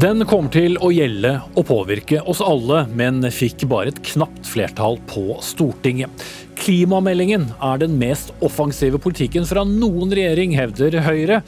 [0.00, 4.96] Den kommer til å gjelde og påvirke oss alle, men fikk bare et knapt flertall
[5.10, 6.22] på Stortinget.
[6.56, 11.42] Klimameldingen er den mest offensive politikken fra noen regjering, hevder Høyre,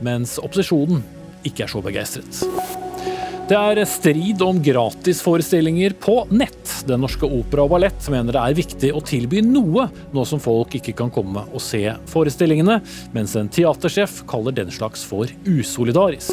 [0.00, 1.02] mens opposisjonen
[1.44, 2.40] ikke er så begeistret.
[3.50, 6.72] Det er strid om gratisforestillinger på nett.
[6.88, 10.78] Den norske opera og ballett mener det er viktig å tilby noe, nå som folk
[10.80, 12.80] ikke kan komme og se forestillingene,
[13.12, 16.32] mens en teatersjef kaller den slags for usolidarisk.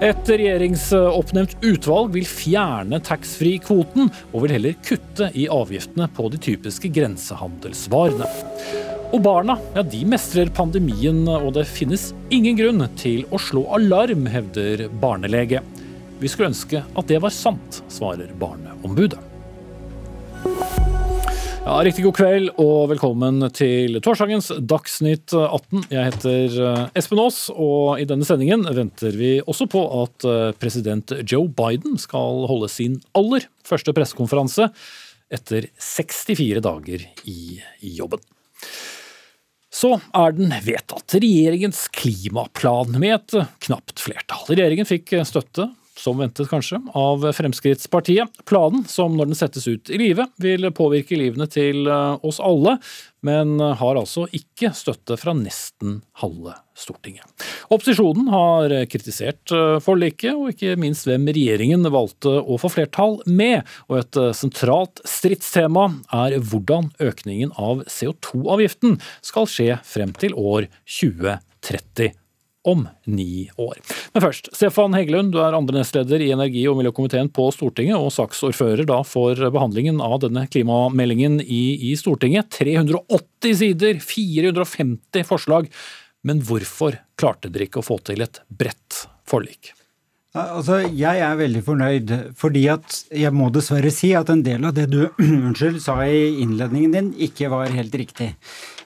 [0.00, 6.88] Et regjeringsoppnevnt utvalg vil fjerne taxfree-kvoten, og vil heller kutte i avgiftene på de typiske
[6.96, 8.28] grensehandelsvarene.
[9.10, 14.24] Og barna ja, de mestrer pandemien, og det finnes ingen grunn til å slå alarm,
[14.32, 15.60] hevder barnelege.
[16.20, 19.20] Vi skulle ønske at det var sant, svarer Barneombudet.
[21.70, 25.84] Ja, Riktig god kveld og velkommen til torsdagens Dagsnytt 18.
[25.92, 30.48] Jeg heter eh, Espen Aas, og i denne sendingen venter vi også på at eh,
[30.58, 34.66] president Joe Biden skal holde sin aller første pressekonferanse
[35.30, 37.60] etter 64 dager i
[38.00, 38.26] jobben.
[39.70, 41.20] Så er den vedtatt.
[41.22, 44.42] Regjeringens klimaplan med et knapt flertall.
[44.50, 45.70] Regjeringen fikk støtte
[46.00, 48.42] som ventet kanskje, av Fremskrittspartiet.
[48.48, 52.78] Planen, som når den settes ut i livet, vil påvirke livene til eh, oss alle,
[53.26, 57.26] men har altså ikke støtte fra nesten halve Stortinget.
[57.68, 63.68] Opposisjonen har kritisert eh, forliket, og ikke minst hvem regjeringen valgte å få flertall med.
[63.90, 65.90] Og et eh, sentralt stridstema
[66.22, 70.70] er hvordan økningen av CO2-avgiften skal skje frem til år
[71.00, 72.19] 2030
[72.68, 73.78] om ni år.
[74.14, 78.12] Men først, Stefan Heggelund, du er andre nestleder i energi- og miljøkomiteen på Stortinget, og
[78.14, 82.52] saksordfører da for behandlingen av denne klimameldingen i, i Stortinget.
[82.60, 85.70] 380 sider, 450 forslag.
[86.26, 89.72] Men hvorfor klarte dere ikke å få til et bredt forlik?
[90.30, 94.76] Altså, Jeg er veldig fornøyd, fordi at jeg må dessverre si at en del av
[94.76, 98.28] det du unnskyld, sa i innledningen din, ikke var helt riktig.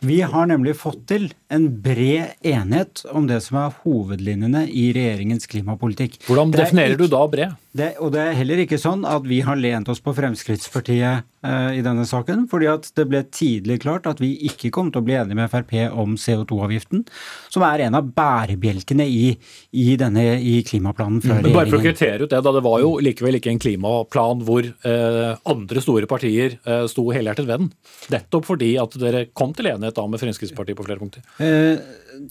[0.04, 5.48] Vi har nemlig fått til en bred enighet om det som er hovedlinjene i regjeringens
[5.48, 6.19] klimapolitikk.
[6.28, 7.60] Hvordan definerer ikke, du da bred?
[7.75, 11.70] Det, og det er heller ikke sånn at vi har lent oss på Fremskrittspartiet eh,
[11.78, 15.06] i denne saken, fordi at det ble tidlig klart at vi ikke kom til å
[15.06, 17.03] bli enige med Frp om CO2-avgiften,
[17.50, 19.32] som er en av bærebjelkene i,
[19.75, 21.50] i, denne, i klimaplanen fra regjeringen.
[21.50, 24.47] Men bare for å kvittere ut det, da, det var jo likevel ikke en klimaplan
[24.47, 27.72] hvor eh, andre store partier eh, sto helhjertet ved den.
[28.14, 31.25] Nettopp fordi at dere kom til enighet da med Fremskrittspartiet på flere punkter.
[31.38, 31.78] Eh,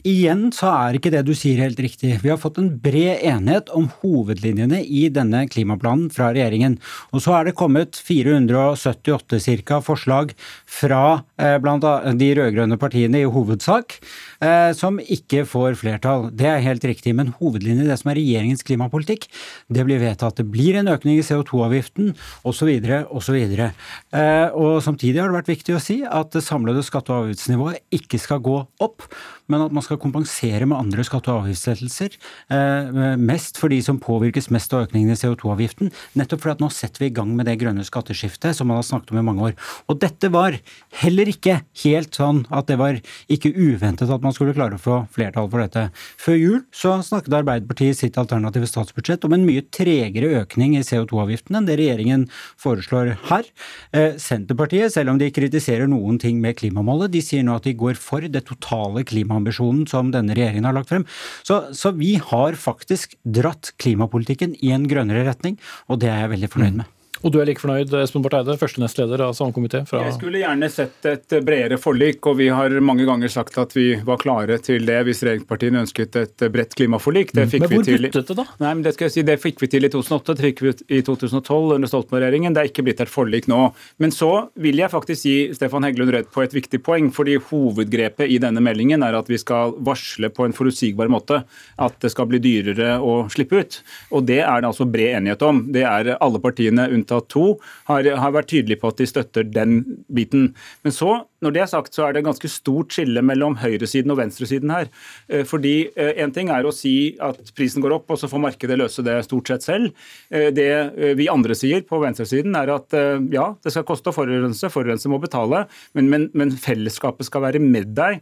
[0.08, 2.16] igjen så er ikke det du sier helt riktig.
[2.24, 6.78] Vi har fått en bred enighet om hovedlinjene i denne klimaplanen fra regjeringen.
[7.14, 10.34] Og så er det kommet 478 cirka forslag
[10.70, 11.84] fra eh, blant
[12.20, 13.98] de rød-grønne partiene i hovedsak,
[14.44, 16.30] eh, som ikke får flertall.
[16.32, 17.16] Det er helt riktig.
[17.18, 19.28] Men hovedlinjen i det som er regjeringens klimapolitikk,
[19.74, 20.40] det blir vedtatt.
[20.40, 22.14] Det blir en økning i CO2-avgiften
[22.48, 22.74] osv.
[23.14, 23.40] osv.
[23.44, 27.84] Eh, og samtidig har det vært viktig å si at det samlede skatte- og avgiftsnivået
[27.94, 29.08] ikke skal gå opp
[29.52, 32.16] men at man skal kompensere med andre skatte- og avgiftslettelser.
[32.54, 35.92] Eh, mest for de som påvirkes mest av økningen i CO2-avgiften.
[36.20, 38.88] Nettopp fordi at nå setter vi i gang med det grønne skatteskiftet som man har
[38.88, 39.58] snakket om i mange år.
[39.92, 40.58] Og dette var
[41.02, 43.00] heller ikke helt sånn at det var
[43.32, 45.90] ikke uventet at man skulle klare å få flertall for dette.
[46.18, 50.86] Før jul så snakket Arbeiderpartiet i sitt alternative statsbudsjett om en mye tregere økning i
[50.86, 52.28] CO2-avgiften enn det regjeringen
[52.62, 53.48] foreslår her.
[53.92, 57.76] Eh, Senterpartiet, selv om de kritiserer noen ting med klimamålet, de sier nå at de
[57.78, 61.06] går for det totale klimamålet klimaambisjonen som denne regjeringen har lagt frem.
[61.44, 66.36] Så, så, vi har faktisk dratt klimapolitikken i en grønnere retning, og det er jeg
[66.38, 66.92] veldig fornøyd med.
[67.24, 69.80] Og du er like fornøyd, Espen Barth Eide, første nestleder av samme komité?
[69.88, 70.02] Fra...
[70.04, 73.94] Jeg skulle gjerne sett et bredere forlik, og vi har mange ganger sagt at vi
[74.04, 77.32] var klare til det hvis regjeringspartiene ønsket et bredt klimaforlik.
[77.32, 78.08] Det fikk men hvor vi til...
[78.10, 78.46] buttet det, da?
[78.60, 80.74] Nei, men Det skal jeg si, det fikk vi til i 2008, det fikk vi
[80.98, 82.58] i 2012 under Stoltenberg-regjeringen.
[82.58, 83.62] Det er ikke blitt et forlik nå.
[84.04, 88.36] Men så vil jeg faktisk gi Stefan Heggelund redd på et viktig poeng, fordi hovedgrepet
[88.36, 91.46] i denne meldingen er at vi skal varsle på en forutsigbar måte
[91.80, 93.80] at det skal bli dyrere å slippe ut.
[94.12, 95.64] Og det er det altså bred enighet om.
[95.72, 99.44] Det er alle partiene unntatt unntatt to, har, har vært tydelige på at de støtter
[99.44, 99.84] den
[100.14, 100.54] biten.
[100.84, 104.20] Men så når det er sagt, så er det ganske stort skille mellom høyresiden og
[104.22, 104.90] venstresiden her.
[105.28, 108.42] Eh, fordi En eh, ting er å si at prisen går opp, og så får
[108.42, 109.92] markedet løse det stort sett selv.
[110.32, 110.72] Eh, det
[111.18, 112.94] vi andre sier på venstresiden, er at
[113.34, 115.64] ja, det skal koste å forurense, forurense må betale,
[115.98, 118.22] men, men, men, fellesskapet skal være med deg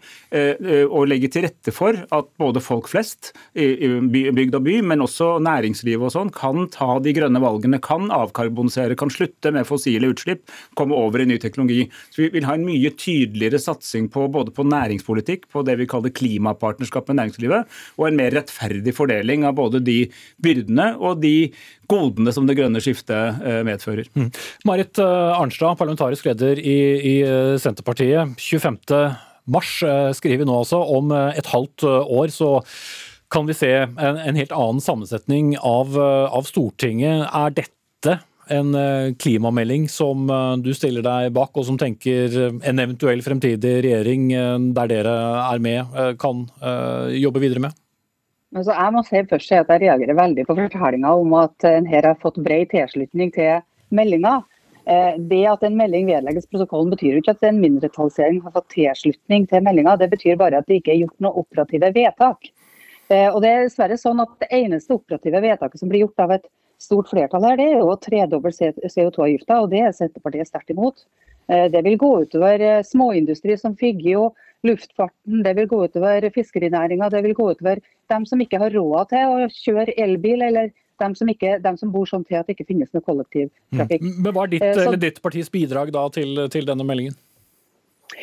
[0.90, 6.08] og legge til rette for at både folk flest bygd og by, men også næringslivet
[6.08, 10.46] og sånn, kan ta de grønne valgene, kan avkarbonisere kan slutte med fossile utslipp,
[10.80, 11.86] komme over i ny teknologi.
[12.10, 13.11] Så Vi vil ha en mye tydeligere
[13.62, 17.68] satsing på både på næringspolitikk, på det vi kaller klimapartnerskap med næringslivet,
[17.98, 20.12] og en mer rettferdig fordeling av både de
[20.42, 21.52] byrdene og de
[21.92, 24.08] godene som det grønne skiftet eh, medfører.
[24.16, 24.32] Mm.
[24.66, 28.36] Marit eh, Arnstad, parlamentarisk leder i, i eh, Senterpartiet.
[28.40, 28.80] 25.
[29.52, 29.78] mars
[30.18, 30.80] skriver vi nå altså.
[30.80, 32.60] Om et halvt år så
[33.32, 37.26] kan vi se en, en helt annen sammensetning av, av, Stortinget.
[37.32, 38.20] Er dette
[38.52, 40.28] en klimamelding som
[40.62, 42.36] du stiller deg bak, og som tenker
[42.68, 44.28] en eventuell fremtidig regjering
[44.76, 45.16] der dere
[45.46, 46.44] er med, kan
[47.16, 47.78] jobbe videre med?
[48.52, 52.10] Altså, jeg må si først at jeg reagerer veldig på fortellinga om at en her
[52.10, 53.62] har fått bred tilslutning til
[53.96, 54.42] meldinga.
[54.86, 59.46] Eh, det at en melding vedlegges protokollen betyr ikke at en mindretallsregjering har fått tilslutning
[59.48, 59.96] til meldinga.
[60.02, 62.50] Det betyr bare at det ikke er gjort noe operative vedtak.
[63.08, 66.36] Eh, og det er dessverre sånn at Det eneste operative vedtaket som blir gjort av
[66.36, 70.74] et stort flertall her, det er jo å tredoble CO2-avgifta, og det er Senterpartiet sterkt
[70.74, 71.06] imot.
[71.52, 74.32] Eh, det vil gå utover småindustri som Figgjo,
[74.68, 77.82] luftfarten, det vil gå utover fiskerinæringa, det vil gå utover
[78.12, 81.92] dem som ikke har råd til å kjøre elbil, eller dem som, ikke, dem som
[81.94, 84.06] bor sånn til at det ikke finnes noe kollektivtrafikk.
[84.06, 84.16] Mm.
[84.22, 87.18] Men Hva er ditt, eh, Så, ditt partis bidrag da til, til, denne meldingen?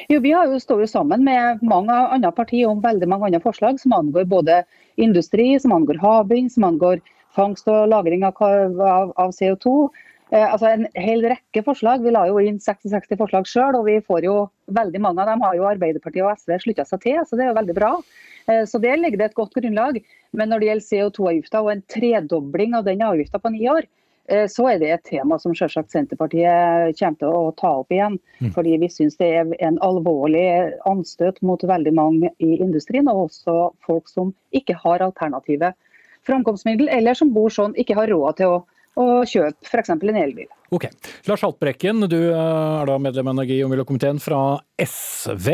[0.08, 3.80] Jo, Vi jo, står jo sammen med mange andre partier om veldig mange andre forslag
[3.80, 4.62] som angår både
[4.96, 7.02] industri, som angår havvind, som angår
[7.36, 9.88] fangst og lagring av, av, av CO2.
[10.30, 12.04] Eh, altså En hel rekke forslag.
[12.04, 14.38] Vi la jo inn 66 forslag sjøl, og vi får jo
[14.76, 17.52] veldig mange av dem har jo Arbeiderpartiet og SV slutta seg til, så det er
[17.52, 17.92] jo veldig bra.
[18.48, 20.02] Eh, så det ligger det et godt grunnlag.
[20.36, 23.88] Men når det gjelder CO2-avgifta og en tredobling av den avgifta på ni år,
[24.28, 28.20] eh, så er det et tema som selvsagt Senterpartiet kommer til å ta opp igjen.
[28.42, 28.52] Mm.
[28.52, 33.70] Fordi vi syns det er en alvorlig anstøt mot veldig mange i industrien, og også
[33.88, 35.72] folk som ikke har alternative
[36.26, 38.58] framkomstmiddel, eller som bor sånn, ikke har råd til å
[38.98, 39.92] og kjøpe f.eks.
[39.94, 40.48] en elbil.
[40.74, 40.88] Ok.
[41.28, 45.48] Lars Haltbrekken, du eh, er da medlem av energi- og miljøkomiteen fra SV.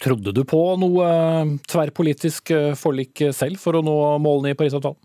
[0.00, 4.98] Trodde du på noe eh, tverrpolitisk eh, forlik selv for å nå målene i Parisavtalen?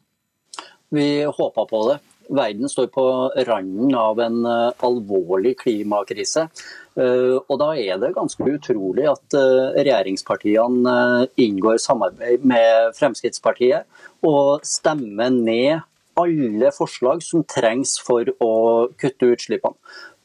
[0.93, 1.97] Vi håpa på det.
[2.29, 3.05] Verden står på
[3.47, 6.47] randen av en alvorlig klimakrise.
[6.95, 9.35] Og da er det ganske utrolig at
[9.75, 10.95] regjeringspartiene
[11.41, 13.83] inngår samarbeid med Fremskrittspartiet
[14.25, 15.83] og stemmer ned
[16.15, 18.53] alle forslag som trengs for å
[18.99, 19.75] kutte utslippene.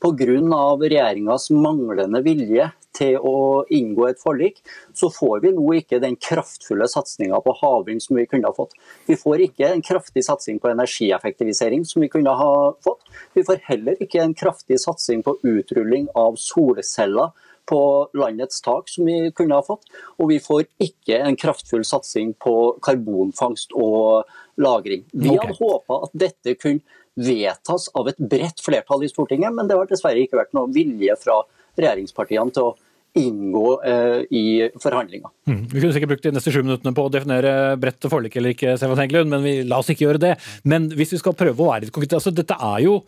[0.00, 0.36] Pga.
[0.80, 4.60] regjeringas manglende vilje til å inngå et forlik,
[4.96, 8.74] så får vi nå ikke den kraftfulle satsinga på havvind som vi kunne ha fått.
[9.08, 12.54] Vi får ikke en kraftig satsing på energieffektivisering som vi kunne ha
[12.84, 13.06] fått.
[13.36, 17.30] Vi får heller ikke en kraftig satsing på utrulling av solceller
[17.70, 17.82] på
[18.18, 19.86] landets tak som vi kunne ha fått.
[20.18, 24.26] Og vi får ikke en kraftfull satsing på karbonfangst og
[24.60, 25.06] lagring.
[25.12, 25.44] Vi okay.
[25.44, 29.88] hadde håpa at dette kunne vedtas av et bredt flertall i Stortinget, men det har
[29.90, 31.40] dessverre ikke vært noe vilje fra
[31.82, 32.76] regjeringspartiene til å
[33.18, 34.44] inngå eh, i
[34.78, 35.32] forhandlinger.
[35.50, 35.64] Mm.
[35.72, 38.76] Vi kunne sikkert brukt de neste sju minuttene på å definere bredt forlik eller ikke,
[38.78, 40.36] Stefan Heggelund, men vi, la oss ikke gjøre det.
[40.62, 43.00] Men hvis vi skal prøve å være litt konkrete altså Dette er jo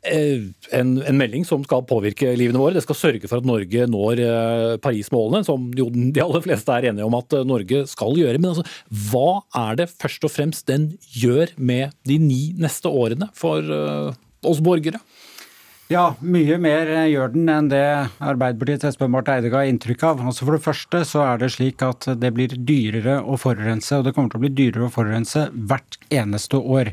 [0.00, 2.72] Eh, en, en, melding som skal påvirke livene våre.
[2.78, 6.88] Det skal sørge for at Norge når eh, Paris-målene, som jo de aller fleste er
[6.88, 8.40] enige om at eh, Norge skal gjøre.
[8.40, 8.64] Men altså,
[9.10, 14.62] hva er det først og fremst den gjør med de ni neste årene for oss
[14.64, 15.02] borgere?
[15.90, 17.82] Ja, mye mer gjør den enn det
[18.22, 20.20] Arbeiderpartiets Espen Barth Eide ga inntrykk av.
[20.22, 24.06] Altså For det første så er det slik at det blir dyrere å forurense, og
[24.06, 26.92] det kommer til å bli dyrere å forurense hvert eneste år.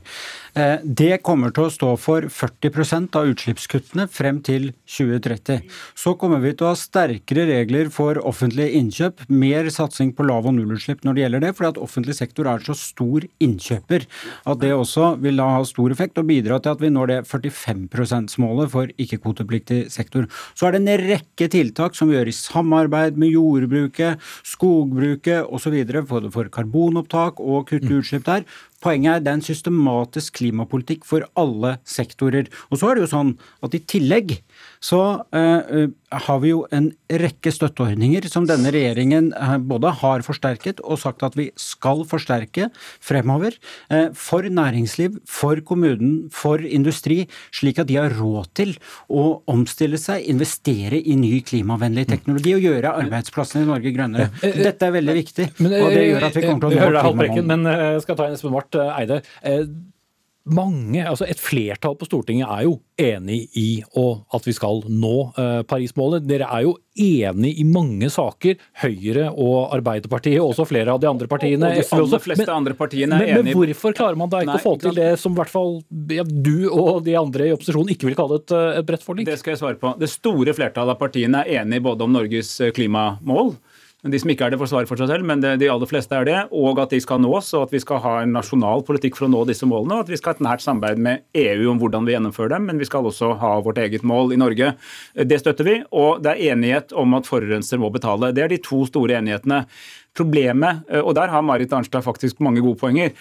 [0.57, 5.67] Eh, det kommer til å stå for 40% av utslippskuttene frem til 2030.
[5.93, 10.47] Så kommer vi til å ha sterkere regler for offentlige innkjøp, mer satsing på lav-
[10.49, 14.07] og nullutslipp når det gjelder det, fordi at offentlig sektor er så stor innkjøper
[14.49, 17.19] at det også vil da ha stor effekt og bidra til at vi når det
[17.29, 20.25] 45 %-målet for ikke-kvotepliktig sektor.
[20.57, 25.77] Så er det en rekke tiltak som vi gjør i samarbeid med jordbruket, skogbruket osv.
[26.09, 28.47] både for karbonopptak og kutte utslipp der,
[28.87, 32.47] Poenget er det er en systematisk klimapolitikk for alle sektorer.
[32.71, 33.33] Og så er det jo sånn
[33.65, 34.37] at i tillegg
[34.83, 35.01] så
[35.33, 35.85] uh,
[36.27, 41.25] har vi jo en rekke støtteordninger som denne regjeringen uh, både har forsterket og sagt
[41.25, 42.69] at vi skal forsterke
[43.03, 43.57] fremover.
[43.91, 47.23] Uh, for næringsliv, for kommunen, for industri,
[47.55, 48.75] slik at de har råd til
[49.09, 54.29] å omstille seg, investere i ny klimavennlig teknologi og gjøre arbeidsplassene i Norge grønnere.
[54.41, 57.45] Dette er veldig viktig, og det gjør at vi kommer til å nå klimamålene.
[57.47, 59.21] Men jeg skal ta en Espen Barth Eide.
[60.53, 65.15] Mange, altså et flertall på Stortinget er jo enig i at vi skal nå
[65.67, 65.87] Parismålet.
[65.97, 66.25] Paris-målet.
[66.27, 68.57] Dere er jo enig i mange saker.
[68.81, 71.69] Høyre og Arbeiderpartiet, og også flere av de andre partiene.
[71.69, 73.53] Og de aller fleste men, andre partiene er enig.
[73.53, 75.79] Men hvorfor klarer man da ikke Nei, å få til det som i hvert fall
[76.13, 79.29] ja, du og de andre i opposisjonen ikke vil kalle et, eh, et bredt forlik?
[79.29, 79.93] Det skal jeg svare på.
[79.99, 83.55] Det store flertallet av partiene er enige både om Norges eh, klimamål
[84.11, 86.27] de som ikke er det, får svare for seg selv, men de aller fleste er
[86.27, 86.37] det.
[86.55, 89.31] Og at de skal nås, og at vi skal ha en nasjonal politikk for å
[89.33, 89.97] nå disse målene.
[89.97, 92.67] Og at vi skal ha et nært samarbeid med EU om hvordan vi gjennomfører dem,
[92.71, 94.73] men vi skal også ha vårt eget mål i Norge.
[95.17, 95.77] Det støtter vi.
[95.91, 98.33] Og det er enighet om at forurenser må betale.
[98.35, 99.63] Det er de to store enighetene.
[100.17, 103.11] Problemet, og der har Marit Arnstad faktisk mange gode poenger,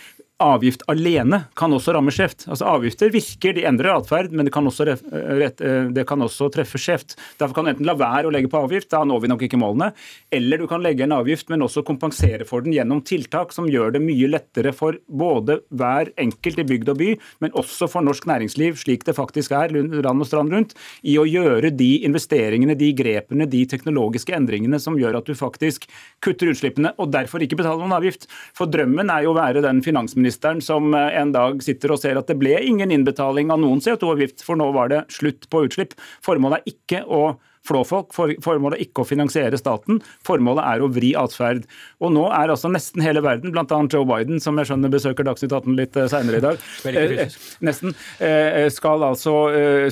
[0.42, 2.44] avgift alene kan også ramme skjevt.
[2.50, 6.50] Altså Avgifter virker, de endrer atferd, men det kan, også, rett, eh, det kan også
[6.52, 7.14] treffe skjevt.
[7.40, 9.60] Derfor kan du enten la være å legge på avgift, da når vi nok ikke
[9.60, 9.92] målene,
[10.34, 13.94] eller du kan legge en avgift, men også kompensere for den gjennom tiltak som gjør
[13.96, 17.10] det mye lettere for både hver enkelt i bygd og by,
[17.44, 21.24] men også for norsk næringsliv, slik det faktisk er land og strand rundt, i å
[21.24, 25.88] gjøre de investeringene, de grepene, de teknologiske endringene som gjør at du faktisk
[26.20, 28.28] kutter utslippene, og derfor ikke betaler noen avgift.
[28.56, 32.00] For drømmen er jo å være den finansministeren finansministeren som eh, en dag sitter og
[32.00, 35.66] ser at det ble ingen innbetaling av noen CO2-avgift, for nå var det slutt på
[35.66, 35.94] utslipp.
[36.22, 38.14] Formålet er ikke å flåfolk.
[38.14, 41.66] Formålet er ikke å finansiere staten, formålet er å vri atferd.
[42.02, 43.80] Og nå er altså nesten hele verden, bl.a.
[43.92, 47.94] Joe Biden, som jeg skjønner besøker Dagsnytt 18 litt eh, seinere i dag, eh, nesten,
[48.22, 49.34] eh, skal altså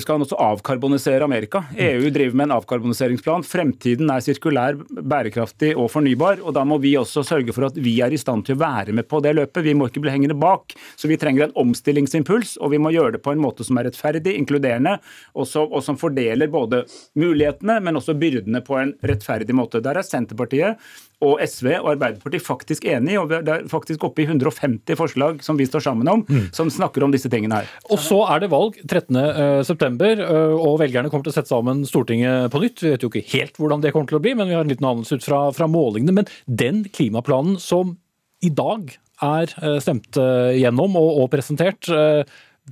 [0.01, 1.63] skal også avkarbonisere Amerika.
[1.79, 3.45] EU driver med en avkarboniseringsplan.
[3.47, 6.41] Fremtiden er sirkulær, bærekraftig og fornybar.
[6.43, 8.95] og Da må vi også sørge for at vi er i stand til å være
[8.95, 9.65] med på det løpet.
[9.65, 10.75] Vi må ikke bli hengende bak.
[10.95, 13.89] Så vi trenger en omstillingsimpuls, og vi må gjøre det på en måte som er
[13.89, 14.97] rettferdig, inkluderende,
[15.35, 16.83] og, som fordeler både
[17.19, 19.81] mulighetene mulighetene, men også byrdene på en rettferdig måte.
[19.81, 20.77] Der er Senterpartiet
[21.21, 25.57] og SV og Arbeiderpartiet faktisk enige, og det er faktisk oppe i 150 forslag som
[25.57, 26.51] vi står sammen om, mm.
[26.53, 27.69] som snakker om disse tingene her.
[27.89, 32.51] Og så er det valg 13.9, eh, og velgerne kommer til å sette sammen Stortinget
[32.51, 32.83] på nytt.
[32.83, 34.71] Vi vet jo ikke helt hvordan det kommer til å bli, men vi har en
[34.71, 36.21] liten anelse ut fra, fra målingene.
[36.21, 37.97] Men den klimaplanen som
[38.43, 38.91] i dag
[39.23, 41.89] er eh, stemt eh, gjennom og, og presentert,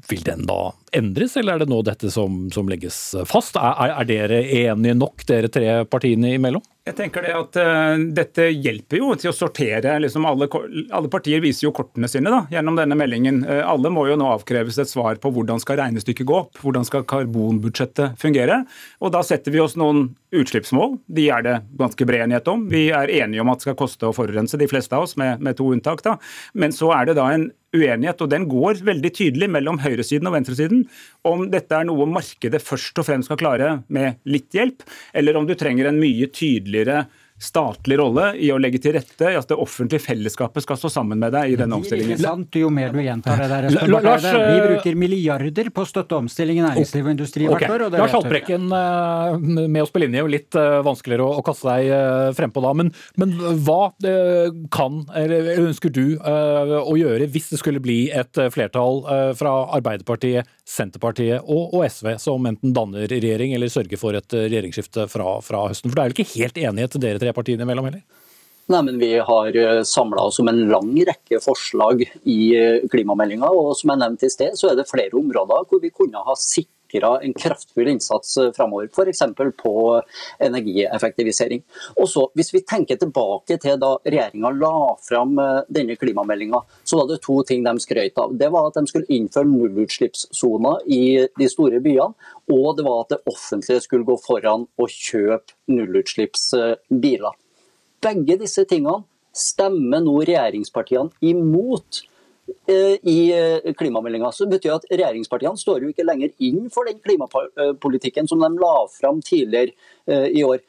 [0.10, 2.98] vil den da endres, eller er det nå dette som, som legges
[3.30, 3.58] fast?
[3.58, 6.64] Er, er, dere enige nok, dere tre partiene imellom?
[6.84, 9.96] Jeg tenker det at uh, Dette hjelper jo til å sortere.
[10.04, 10.50] liksom alle,
[10.92, 13.44] alle, partier viser jo kortene sine da, gjennom denne meldingen.
[13.48, 16.90] Uh, alle må jo nå avkreves et svar på hvordan skal regnestykket gå opp, hvordan
[16.90, 18.64] skal karbonbudsjettet fungere.
[19.00, 20.98] Og Da setter vi oss noen utslippsmål.
[21.14, 22.66] De er det ganske bred enighet om.
[22.72, 25.42] Vi er enige om at det skal koste å forurense, de fleste av oss, med,
[25.44, 26.04] med to unntak.
[26.06, 26.18] da.
[26.54, 30.36] Men så er det da en uenighet, og den går veldig tydelig mellom høyresiden og
[30.38, 30.86] venstresiden,
[31.26, 34.86] om dette er noe markedet først og fremst skal klare med litt hjelp,
[35.18, 37.06] eller om du trenger en mye tydeligere
[37.44, 41.20] statlig rolle i å legge til rette i at det offentlige fellesskapet skal stå sammen
[41.20, 42.20] med deg i denne omstillingen.
[42.22, 43.68] Sant, jo mer du gjentar det der.
[43.92, 47.74] Lars, vi eh, bruker milliarder på å støtte omstilling i næringsliv og industri hvert okay.
[47.76, 47.98] år.
[48.00, 52.64] Lars Haltbrekken eh, med oss på linje, jo litt eh, vanskeligere å kaste deg frempå
[52.64, 52.72] da.
[52.80, 53.36] Men, men
[53.66, 53.92] hva
[54.74, 59.02] kan, eller ønsker du å gjøre hvis det skulle bli et flertall
[59.38, 65.10] fra Arbeiderpartiet, Senterpartiet og, og SV som enten danner regjering eller sørger for et regjeringsskifte
[65.12, 65.92] fra, fra høsten?
[65.92, 68.04] For det er vel ikke helt enighet dere tre partiene imellom heller?
[68.72, 73.50] Nei, men Vi har eh, samla oss om en lang rekke forslag i eh, klimameldinga.
[73.52, 76.36] Og som jeg nevnte i sted, så er det flere områder hvor vi kunne ha
[76.40, 78.88] sikra en kraftfull innsats eh, framover.
[78.88, 79.20] F.eks.
[79.60, 79.74] på
[80.48, 81.66] energieffektivisering.
[81.98, 85.36] Og så, Hvis vi tenker tilbake til da regjeringa la fram
[85.68, 88.38] denne klimameldinga, så var det to ting de skrøt av.
[88.40, 91.04] Det var at de skulle innføre nullutslippssoner i
[91.36, 92.16] de store byene.
[92.52, 97.38] Og det var at det offentlige skulle gå foran og kjøpe nullutslippsbiler.
[98.04, 102.04] Begge disse tingene stemmer nå regjeringspartiene imot
[102.70, 104.30] eh, i eh, klimameldinga.
[104.36, 108.76] Så betyr at regjeringspartiene står jo ikke lenger inn for den klimapolitikken som de la
[108.94, 109.74] fram tidligere
[110.06, 110.62] eh, i år.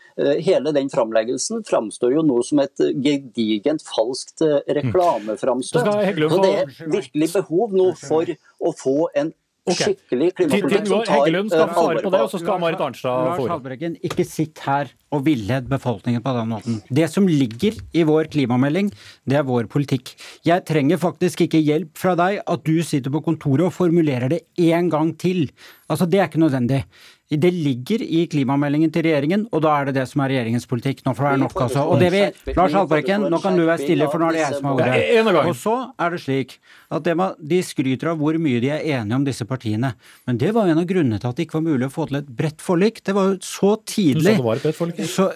[0.46, 4.44] Hele den framleggelsen framstår jo nå som et gedigent falskt
[4.78, 5.90] reklameframstøt.
[5.90, 8.30] Så det er virkelig behov nå for
[8.62, 9.94] å få en Okay.
[9.94, 13.46] Skikkelig klimapolitikk som tar Heggelund skal svare på det, og så skal Marit Arnstad få
[13.46, 16.76] Lars Haltbrekken, ikke sitt her og villed befolkningen på den måten.
[16.92, 18.90] Det som ligger i vår klimamelding,
[19.24, 20.12] det er vår politikk.
[20.44, 24.42] Jeg trenger faktisk ikke hjelp fra deg at du sitter på kontoret og formulerer det
[24.60, 25.46] én gang til.
[25.88, 26.84] Altså, Det er ikke nødvendig.
[27.32, 31.00] Det ligger i klimameldingen til regjeringen, og da er det det som er regjeringens politikk.
[31.06, 31.84] Nå får det være nok, altså.
[31.88, 32.20] Og det vi,
[32.52, 35.46] Lars Haltbrekken, nå kan du være stille, for nå er det jeg som har ordet.
[35.48, 36.52] Og så er det slik
[36.92, 37.08] at
[37.40, 39.94] de skryter av hvor mye de er enige om disse partiene.
[40.28, 42.06] Men det var jo en av grunnene til at det ikke var mulig å få
[42.10, 43.00] til et bredt forlik.
[43.08, 44.36] Det var jo så tidlig.
[44.36, 45.02] det var et bredt forlik?
[45.08, 45.30] Så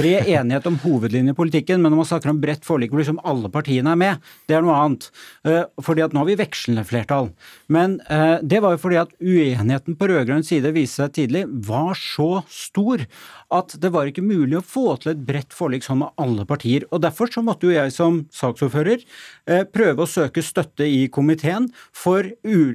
[0.00, 3.20] bred enighet om hovedlinjen i politikken, men når man snakker om bredt forlik hvor liksom
[3.20, 5.10] alle partiene er med, det er noe annet.
[5.44, 7.30] Eh, fordi at nå har vi vekslende flertall.
[7.68, 11.66] Men eh, det var jo fordi at uenigheten på rød-grønn side viste seg tidlig tidlig
[11.66, 13.04] var så stor
[13.54, 16.86] at det var ikke mulig å få til et bredt forlik sånn med alle partier.
[16.90, 19.02] Og Derfor så måtte jo jeg som saksordfører
[19.46, 22.26] eh, prøve å søke støtte i komiteen for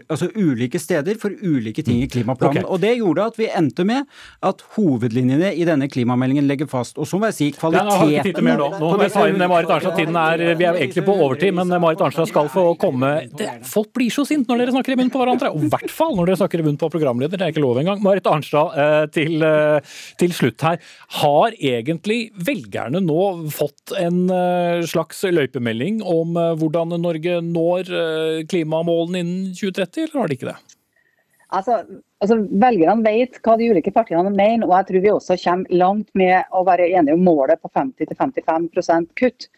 [0.07, 2.11] altså ulike steder for ulike ting i mm.
[2.13, 2.63] klimaplanen.
[2.63, 2.69] Okay.
[2.69, 4.07] Og Det gjorde at vi endte med
[4.45, 6.99] at hovedlinjene i denne klimameldingen legger fast.
[7.01, 8.69] Og så må jeg si kvaliteten ja, har ikke tid til mer nå.
[8.79, 9.97] Nå må jeg ta inn Marit Arnstad.
[9.99, 13.11] Tiden er, vi er egentlig på overtid, men Marit Arnstad skal få komme.
[13.35, 15.51] Det, folk blir så sinte når dere snakker i munnen på hverandre.
[15.51, 17.35] Og i hvert fall når dere snakker i munnen på programleder.
[17.35, 17.99] Det er ikke lov engang.
[18.05, 20.79] Marit Arnstad, eh, til, eh, til slutt her.
[21.21, 27.89] Har egentlig velgerne nå fått en eh, slags løypemelding om hvordan Norge når
[28.49, 30.59] klimamålene innen 2030, eller har de ikke det?
[31.49, 31.79] Altså,
[32.21, 36.09] altså Velgerne vet hva de ulike partiene mener, og jeg tror vi også kommer langt
[36.17, 39.49] med å være enige om målet på 50-55% kutt.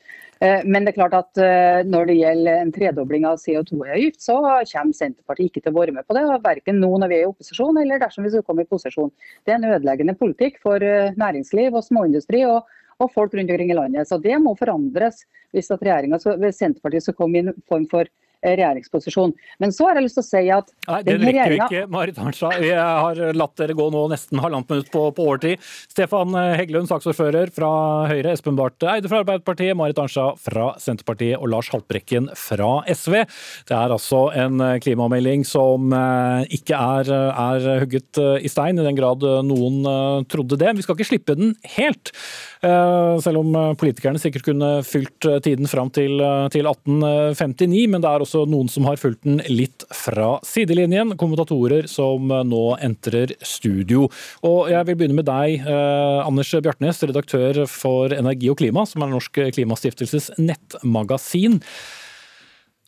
[0.42, 4.40] Eh, men det er klart at eh, når det gjelder en tredobling av CO2-avgift, så
[4.42, 6.24] kommer Senterpartiet ikke til å være med på det.
[6.42, 9.14] Verken nå når vi er i opposisjon eller dersom vi skal komme i posisjon.
[9.46, 12.46] Det er en ødeleggende politikk for eh, næringsliv og småindustri.
[12.50, 14.06] og og folk rundt omkring i landet.
[14.06, 15.24] Så Det må forandres
[15.56, 18.06] hvis, hvis Senterpartiet skal komme i en form for
[18.44, 19.34] regjeringsposisjon.
[19.62, 22.20] Men så har jeg lyst til å si at Nei, Det rekker vi ikke, Marit
[22.22, 22.58] Arnstad.
[22.62, 25.62] Vi har latt dere gå nå nesten halvannet minutt på, på overtid.
[25.92, 27.72] Stefan Heggelund, saksordfører fra
[28.10, 33.22] Høyre, Espen Barth Eide fra Arbeiderpartiet, Marit Arnstad fra Senterpartiet og Lars Haltbrekken fra SV.
[33.70, 38.98] Det er altså en klimamelding som eh, ikke er, er hugget i stein, i den
[38.98, 40.74] grad noen eh, trodde det.
[40.78, 42.14] Vi skal ikke slippe den helt.
[42.62, 46.22] Eh, selv om politikerne sikkert kunne fylt tiden fram til,
[46.54, 47.88] til 1859.
[47.92, 51.16] Men det er også også noen som har fulgt den litt fra sidelinjen.
[51.20, 54.08] Kommentatorer som nå entrer studio.
[54.48, 59.04] Og jeg vil begynne med deg, eh, Anders Bjartnes, redaktør for Energi og klima, som
[59.04, 61.60] er Norsk Klimastiftelses nettmagasin.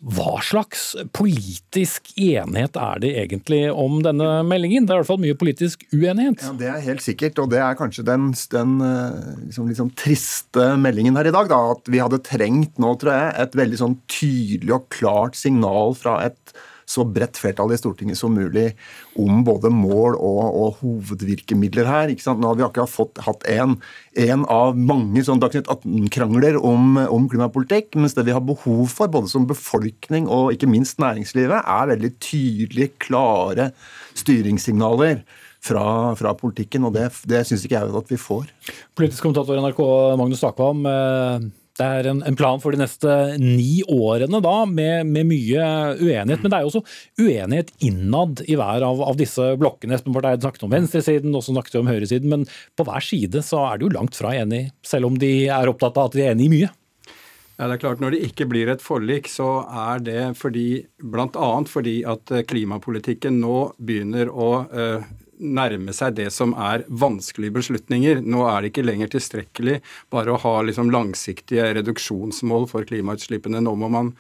[0.03, 0.81] Hva slags
[1.15, 4.83] politisk enighet er det egentlig om denne meldingen?
[4.83, 6.43] Det er i hvert fall mye politisk uenighet.
[6.43, 10.67] Ja, Det er helt sikkert, og det er kanskje den, den eh, liksom, liksom triste
[10.81, 11.48] meldingen her i dag.
[11.48, 15.95] Da, at vi hadde trengt nå, tror jeg, et veldig sånn tydelig og klart signal
[15.95, 16.55] fra et
[16.94, 18.72] så bredt flertall i Stortinget som mulig
[19.20, 22.14] om både mål og, og hovedvirkemidler her.
[22.14, 27.98] Nå har vi akkurat fått, hatt en av mange sånn Dagsnytt 18-krangler om, om, klimapolitikk,
[28.00, 32.14] mens det vi har behov for, både som befolkning og ikke minst næringslivet, er veldig
[32.24, 33.72] tydelige, klare
[34.20, 35.24] styringssignaler.
[35.64, 38.50] Fra, fra, politikken, og det, det syns ikke jeg at vi får.
[39.00, 39.79] Politisk kommentator NRK
[40.20, 40.82] Magnus Takvam.
[41.81, 43.09] Eh det er en, en, plan for de neste
[43.42, 45.64] ni årene da, med, med, mye
[45.98, 46.44] uenighet.
[46.44, 46.83] Men det er jo også
[47.18, 49.98] uenighet innad i hver av, av disse blokkene.
[49.98, 52.29] Espen Barth Eide snakket om venstresiden, også snakket om høyresiden.
[52.29, 52.46] Men
[52.77, 55.98] på hver side så er de jo langt fra enig, selv om de er opptatt
[55.98, 56.70] av at de er enig i mye.
[57.57, 61.50] Ja, det er klart Når det ikke blir et forlik, så er det fordi, bl.a.
[61.70, 65.12] fordi at klimapolitikken nå begynner å uh,
[65.44, 68.24] nærme seg det som er vanskelige beslutninger.
[68.24, 69.79] Nå er det ikke lenger tilstrekkelig
[70.14, 73.62] bare å ha liksom langsiktige reduksjonsmål for klimautslippene.
[73.64, 74.14] Nå må man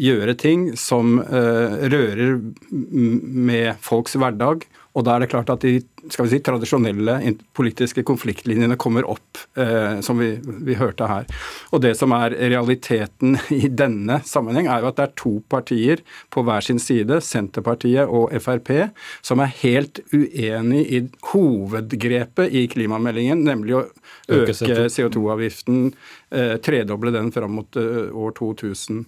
[0.00, 2.38] gjøre ting som uh, rører
[2.70, 4.64] med folks hverdag.
[4.98, 5.76] Og da er det klart at de
[6.10, 7.14] skal vi si, tradisjonelle
[7.54, 11.28] politiske konfliktlinjene kommer opp, eh, som vi, vi, hørte her.
[11.70, 16.02] Og det som er realiteten i denne sammenheng, er jo at det er to partier
[16.34, 18.72] på hver sin side, Senterpartiet og Frp,
[19.26, 23.86] som er helt uenig i hovedgrepet i klimameldingen, nemlig å
[24.40, 25.92] øke CO2-avgiften,
[26.34, 29.04] eh, tredoble den fram mot år 2000.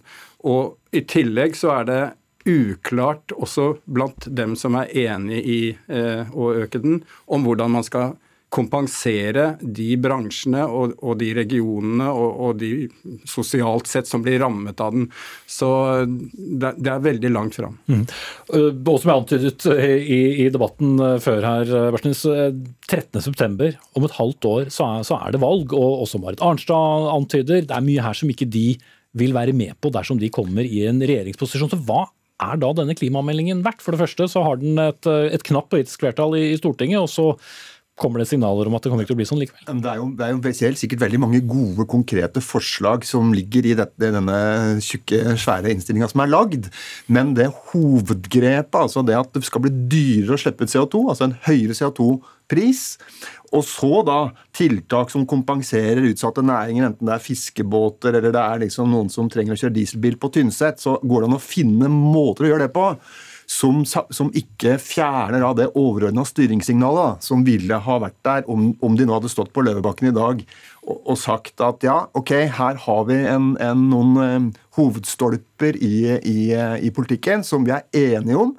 [0.46, 2.02] Og i tillegg så er det
[2.48, 7.86] uklart også blant dem som er enig i eh, å øke den, om hvordan man
[7.86, 8.16] skal
[8.52, 14.80] kompensere de bransjene og, og de regionene og, og, de sosialt sett som blir rammet
[14.84, 15.06] av den.
[15.48, 15.70] Så
[16.04, 17.78] det, det er veldig langt fram.
[17.88, 18.04] Mm.
[18.52, 22.26] Eh, og som jeg antydet i, i debatten eh, før her, Bersnes.
[22.92, 25.72] 13.9, om et halvt år, så er, så er det valg.
[25.72, 28.74] Og også Marit Arnstad antyder, det er mye her som ikke de
[29.16, 31.72] vil være med på dersom de kommer i en regjeringsposisjon.
[31.72, 32.04] Så hva
[32.42, 33.82] er da denne klimameldingen verdt?
[33.84, 37.00] For det første så har den et, et knapt politisk flertall i, i Stortinget.
[37.02, 37.32] og så
[38.00, 39.80] kommer det signaler om at det kommer ikke til å bli sånn likevel?
[39.84, 43.74] Det er jo, det er jo sikkert veldig mange gode, konkrete forslag som ligger i
[43.78, 44.38] dette, denne
[44.82, 46.70] tjukke, svære innstillinga som er lagd.
[47.12, 51.28] Men det hovedgrepet, altså det at det skal bli dyrere å slippe ut CO2, altså
[51.28, 52.84] en høyere CO2-pris,
[53.52, 54.20] og så da
[54.56, 59.28] tiltak som kompenserer utsatte næringer, enten det er fiskebåter eller det er liksom noen som
[59.32, 62.66] trenger å kjøre dieselbil på Tynset, så går det an å finne måter å gjøre
[62.66, 62.88] det på
[63.52, 68.96] som, som ikke fjerner av det overordna styringssignalet som ville ha vært der om, om,
[68.96, 70.40] de nå hadde stått på Løvebakken i dag
[70.82, 76.16] og, og sagt at ja, ok, her har vi en, en, noen um, hovedstolper i,
[76.18, 76.38] i,
[76.88, 78.56] i politikken som vi er enige om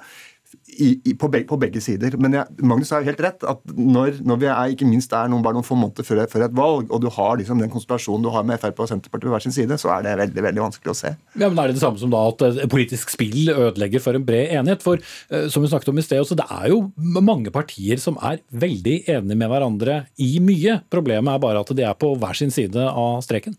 [0.78, 2.16] i, i, på, begge, på, begge, sider.
[2.22, 3.46] Men jeg, Magnus har jo helt rett.
[3.48, 6.46] at når, når, vi er ikke minst er noen, bare noen få måneder før, før,
[6.48, 9.36] et valg, og du har liksom den konstellasjonen du har med Frp og Senterpartiet på
[9.36, 11.14] hver sin side, så er det veldig veldig vanskelig å se.
[11.38, 14.26] Ja, men Er det det samme som da at et politisk spill ødelegger for en
[14.28, 14.86] bred enighet?
[14.86, 16.82] For uh, som vi snakket om i sted, også, det er jo
[17.24, 20.80] mange partier som er veldig enige med hverandre i mye.
[20.94, 23.58] Problemet er bare at de er på hver sin side av streken.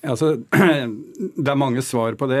[0.00, 0.30] Altså,
[1.36, 2.40] det er mange svar på det.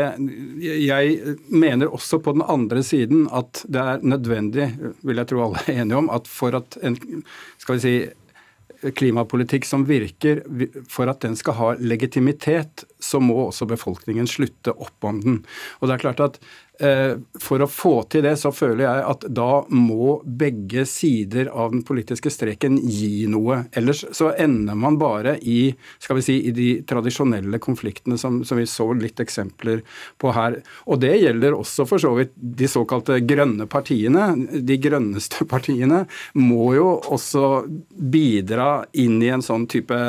[0.64, 4.70] Jeg mener også på den andre siden at det er nødvendig,
[5.04, 6.96] vil jeg tro alle er enige om, at for at en
[7.60, 7.94] skal vi si,
[8.96, 10.40] klimapolitikk som virker,
[10.88, 15.42] for at den skal ha legitimitet, så må også befolkningen slutte opp om den.
[15.80, 16.38] Og det er klart at
[16.80, 21.82] for å få til det, så føler jeg at da må begge sider av den
[21.86, 23.66] politiske streken gi noe.
[23.76, 28.60] Ellers så ender man bare i skal vi si, i de tradisjonelle konfliktene som, som
[28.60, 29.82] vi så litt eksempler
[30.20, 30.60] på her.
[30.88, 34.30] Og det gjelder også for så vidt de såkalte grønne partiene.
[34.56, 36.06] De grønneste partiene
[36.38, 37.44] må jo også
[37.90, 40.00] bidra inn i en sånn type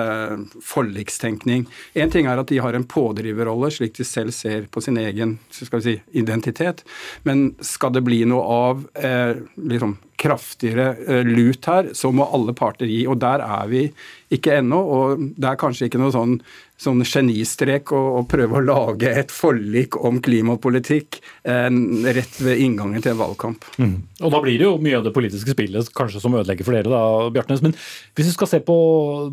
[0.72, 1.68] forlikstenkning.
[2.00, 5.38] Én ting er at de har en pådriverrolle, slik de selv ser på sin egen
[5.52, 6.86] skal vi si, identitet aktivitet.
[7.24, 12.54] Men skal det bli noe av eh, liksom kraftigere eh, lut her, så må alle
[12.54, 13.06] parter gi.
[13.10, 13.88] Og der er vi
[14.32, 14.82] ikke ennå.
[14.82, 16.36] Og det er kanskje ikke noe sånn,
[16.82, 21.70] sånn genistrek å, å, prøve å lage et forlik om klimapolitikk eh,
[22.18, 23.66] rett ved inngangen til en valgkamp.
[23.82, 23.98] Mm.
[24.22, 26.92] Og da blir det jo mye av det politiske spillet kanskje som ødelegger for dere,
[26.94, 27.66] da, Bjartnes.
[27.66, 28.78] Men hvis vi skal se på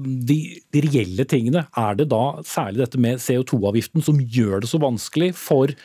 [0.00, 0.40] de,
[0.72, 5.34] de reelle tingene, er det da særlig dette med CO2-avgiften som gjør det så vanskelig
[5.36, 5.76] for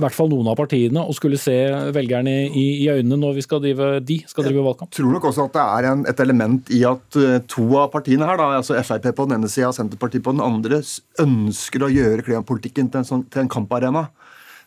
[0.00, 1.54] i hvert fall noen av partiene å skulle se
[1.92, 4.88] velgerne i, i øynene når vi skal drive, de skal drive valgkamp?
[4.88, 7.90] Jeg tror nok også at det er en, et element i at uh, to av
[7.92, 10.80] partiene her, da, altså Frp på den ene sida og Senterpartiet på den andre,
[11.20, 14.06] ønsker å gjøre klimapolitikken til en, sånn, til en kamparena.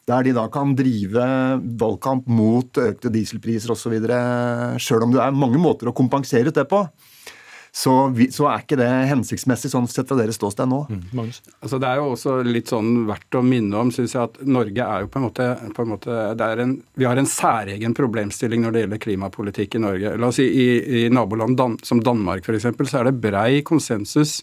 [0.06, 1.26] Der de da kan drive
[1.82, 3.98] valgkamp mot økte dieselpriser osv.
[4.78, 6.86] Sjøl om det er mange måter å kompensere det på
[7.76, 10.78] så, vi, så, er ikke det hensiktsmessig sånn sett fra deres ståsted nå.
[10.88, 11.26] Mm,
[11.60, 14.86] altså det er jo også litt sånn verdt å minne om, syns jeg, at Norge
[14.86, 16.20] er jo på en måte, på en måte
[16.64, 20.16] en, Vi har en særegen problemstilling når det gjelder klimapolitikk i Norge.
[20.16, 20.68] La oss si I,
[21.02, 22.70] i naboland Dan, som Danmark f.eks.
[22.88, 24.38] så er det brei konsensus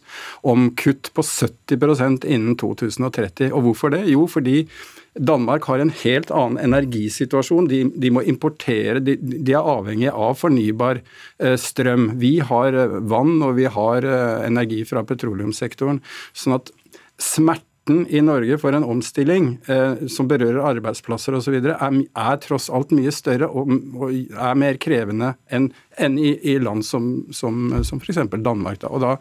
[0.45, 3.49] om kutt på 70% innen 2030.
[3.49, 4.05] Og hvorfor det?
[4.12, 4.66] Jo, fordi
[5.14, 7.68] Danmark har en helt annen energisituasjon.
[7.68, 12.14] De, de må importere, de, de, er avhengig av fornybar eh, strøm.
[12.22, 16.01] Vi har eh, vann og vi har eh, energi fra petroleumssektoren.
[16.33, 16.72] Sånn at
[17.20, 22.94] smerten i Norge for en omstilling eh, som berører arbeidsplasser osv., er, er tross alt
[22.96, 28.01] mye større og, og er mer krevende enn en i, i, land som, som, som
[28.01, 28.22] f.eks.
[28.38, 28.81] Danmark.
[28.81, 28.88] Da.
[28.88, 29.16] Og da,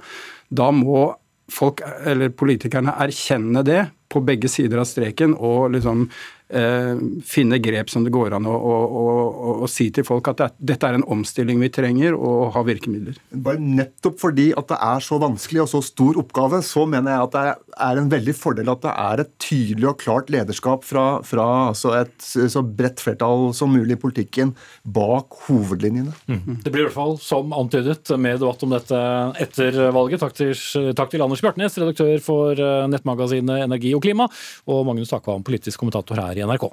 [0.48, 1.10] da må
[1.52, 6.08] folk, eller politikerne erkjenne det på begge sider av streken og liksom
[6.52, 10.50] finne grep som det går an å, å, å, å si til folk at det,
[10.74, 13.16] dette er en omstilling vi trenger, og ha virkemidler.
[13.32, 17.28] Bare Nettopp fordi at det er så vanskelig og så stor oppgave, så mener jeg
[17.28, 17.46] at det
[17.88, 21.96] er en veldig fordel at det er et tydelig og klart lederskap fra, fra altså
[22.02, 24.52] et så bredt flertall som mulig i politikken
[24.84, 26.14] bak hovedlinjene.
[26.28, 26.60] Mm.
[26.66, 29.02] Det blir i hvert fall som antydet med debatt om dette
[29.42, 30.22] etter valget.
[30.26, 30.54] Takk til,
[30.98, 34.28] takk til Anders Bjartnes, redaktør for eh, nettmagasinet Energi og og klima,
[34.72, 36.72] og Magnus Takvam, politisk kommentator her i NRK.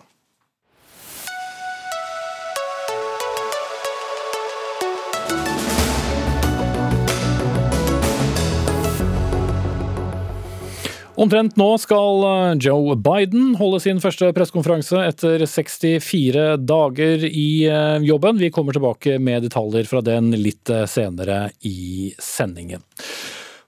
[11.19, 17.97] Omtrent nå skal eh, Joe Biden holde sin første pressekonferanse etter 64 dager i eh,
[18.07, 18.39] jobben.
[18.39, 22.87] Vi kommer tilbake med detaljer fra den litt eh, senere i sendingen.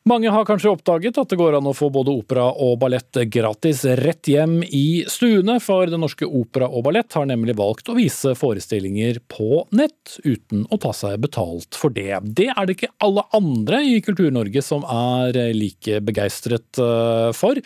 [0.09, 3.83] Mange har kanskje oppdaget at det går an å få både opera og ballett gratis
[4.01, 8.33] rett hjem i stuene, for Den Norske Opera og Ballett har nemlig valgt å vise
[8.39, 12.15] forestillinger på nett, uten å ta seg betalt for det.
[12.25, 17.61] Det er det ikke alle andre i Kultur-Norge som er like begeistret eh, for.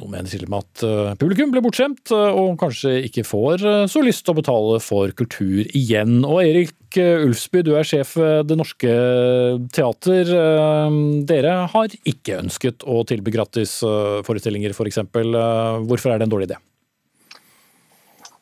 [0.00, 3.64] Noen mener til og med at eh, publikum ble bortskjemt, eh, og kanskje ikke får
[3.68, 6.22] eh, så lyst til å betale for kultur igjen.
[6.24, 8.94] Og Erik Ulfsby, du er sjef ved Det Norske
[9.70, 10.32] Teater.
[11.28, 14.98] Dere har ikke ønsket å tilby gratisforestillinger, f.eks.
[15.06, 16.58] Hvorfor er det en dårlig idé?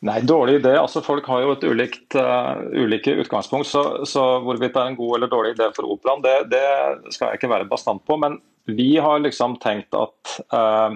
[0.06, 0.76] Nei, dårlig idé.
[0.78, 3.66] Altså, folk har jo et ulikt, uh, ulike utgangspunkt.
[3.66, 6.64] Så, så, hvorvidt det er en god eller dårlig idé for operaen, det, det,
[7.12, 8.16] skal jeg ikke være bastant på.
[8.22, 8.38] Men
[8.70, 10.94] vi har liksom tenkt at uh,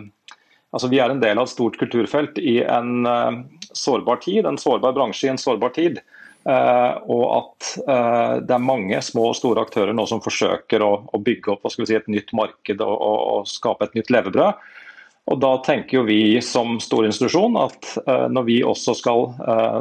[0.72, 3.42] Altså, vi er en del av et stort kulturfelt i en uh,
[3.76, 6.00] sårbar tid, en sårbar bransje i en sårbar tid.
[6.48, 10.92] Uh, og at uh, det er mange små og store aktører nå som forsøker å,
[11.12, 14.64] å bygge opp si, et nytt marked og, og, og, skape et nytt levebrød.
[15.30, 17.92] Og Da tenker jo vi som stor institusjon at
[18.34, 19.28] når vi også skal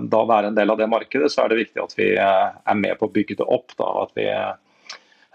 [0.06, 2.94] da være en del av det markedet, så er det viktig at vi er med
[3.00, 3.74] på å bygge det opp.
[3.74, 4.28] Da, at vi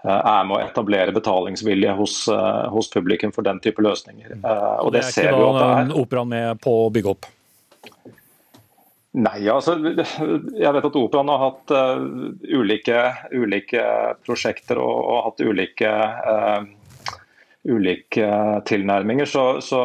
[0.05, 4.37] er med å etablere betalingsvilje hos, eh, hos, publikum for den type løsninger.
[4.37, 4.45] Mm.
[4.45, 5.95] Eh, og det, det er ikke er.
[5.97, 7.29] operaen med på å bygge opp?
[9.17, 11.95] Nei, altså, jeg vet at operaen har hatt uh,
[12.53, 12.99] ulike,
[13.33, 13.81] ulike,
[14.27, 16.67] prosjekter og, og hatt ulike uh,
[17.67, 18.27] ulike
[18.67, 19.27] tilnærminger.
[19.29, 19.79] Så, så,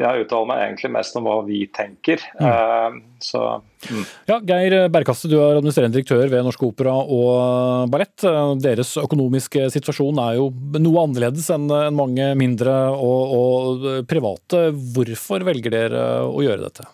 [0.00, 2.22] jeg uttaler meg egentlig mest om hva vi tenker.
[2.40, 2.48] Mm.
[2.48, 3.44] Eh, så,
[3.88, 4.02] mm.
[4.30, 8.26] Ja, Geir Bergkasse, du er administrerende direktør ved Norsk Opera og Ballett.
[8.64, 10.50] Deres økonomiske situasjon er jo
[10.80, 14.66] noe annerledes enn mange mindre og, og private.
[14.96, 16.90] Hvorfor velger dere å gjøre dette?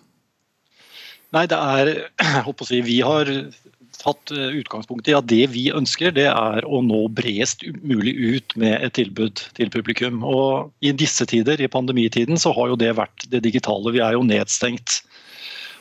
[1.35, 1.92] Nei, det er,
[2.35, 3.30] jeg håper å si, Vi har
[4.01, 8.57] tatt eh, utgangspunkt i at det vi ønsker, det er å nå bredest mulig ut
[8.61, 10.25] med et tilbud til publikum.
[10.27, 13.95] Og I disse tider, i pandemitiden, så har jo det vært det digitale.
[13.97, 15.03] Vi er jo nedstengt.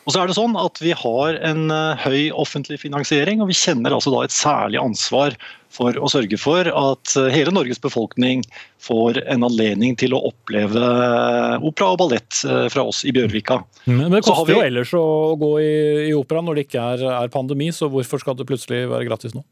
[0.09, 3.57] Og så er det sånn at Vi har en eh, høy offentlig finansiering, og vi
[3.57, 5.35] kjenner altså da et særlig ansvar
[5.69, 8.41] for å sørge for at eh, hele Norges befolkning
[8.81, 13.59] får en anledning til å oppleve eh, opera og ballett fra oss i Bjørvika.
[13.85, 14.57] Men Det koster vi...
[14.57, 15.05] jo ellers å
[15.37, 15.71] gå i,
[16.09, 19.37] i opera når det ikke er, er pandemi, så hvorfor skal det plutselig være gratis
[19.37, 19.45] nå?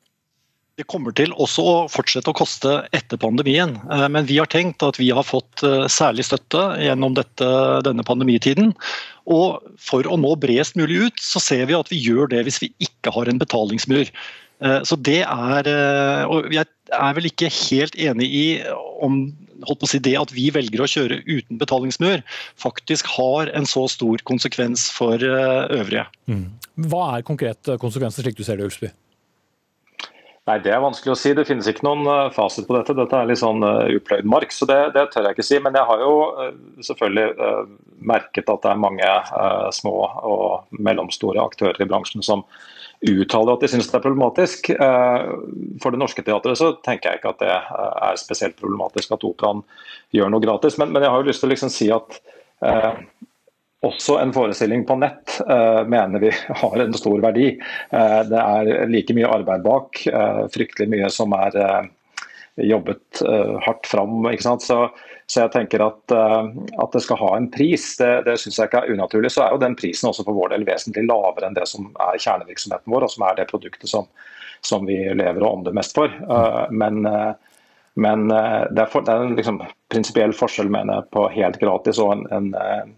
[0.77, 3.71] Det kommer til også å fortsette å koste etter pandemien.
[4.13, 7.47] Men vi har tenkt at vi har fått særlig støtte gjennom dette,
[7.87, 8.75] denne pandemitiden.
[9.25, 12.61] Og for å nå bredest mulig ut, så ser vi at vi gjør det hvis
[12.61, 14.13] vi ikke har en betalingsmur.
[14.63, 18.45] Eh, så det er eh, Og jeg er vel ikke helt enig i
[19.05, 19.27] om
[19.89, 22.21] si det at vi velger å kjøre uten betalingsmur,
[22.61, 26.05] faktisk har en så stor konsekvens for eh, øvrige.
[26.29, 26.45] Mm.
[26.87, 28.91] Hva er konkrete konsekvenser, slik du ser det, Ulsby?
[30.47, 31.33] Nei, Det er vanskelig å si.
[31.35, 32.95] Det finnes ikke noen uh, fasit på dette.
[32.95, 35.59] Dette er litt sånn uh, upløyd mark, så det, det, tør jeg ikke si.
[35.63, 36.53] Men jeg har jo uh,
[36.87, 37.67] selvfølgelig
[38.07, 39.11] merket at det er mange
[39.75, 39.93] små
[40.29, 42.45] og mellomstore aktører i bransjen som
[43.03, 44.69] uttaler at de syns det er problematisk.
[45.81, 49.63] For Det Norske Teatret så tenker jeg ikke at det er spesielt problematisk at operaen
[50.15, 50.77] gjør noe gratis.
[50.79, 52.21] Men, men jeg har jo lyst til å liksom si at
[53.85, 57.51] også en forestilling på nett uh, mener vi har en stor verdi.
[57.93, 61.61] Uh, det er like mye arbeid bak, uh, fryktelig mye som er
[62.57, 63.19] jobbet
[63.61, 64.23] hardt fram.
[64.41, 64.57] Så,
[65.29, 68.79] så, jeg tenker at, at, det skal ha en pris, det, det syns jeg ikke
[68.81, 69.29] er unaturlig.
[69.29, 72.17] Så er jo den prisen også for vår del vesentlig lavere enn det som er
[72.17, 74.09] kjernevirksomheten vår, og som er det produktet som,
[74.65, 76.09] som vi lever og ånder mest for.
[76.73, 77.05] Men,
[77.93, 79.61] men det er, for, det er en liksom,
[79.93, 82.97] prinsipiell forskjell mener jeg, på helt gratis og en, en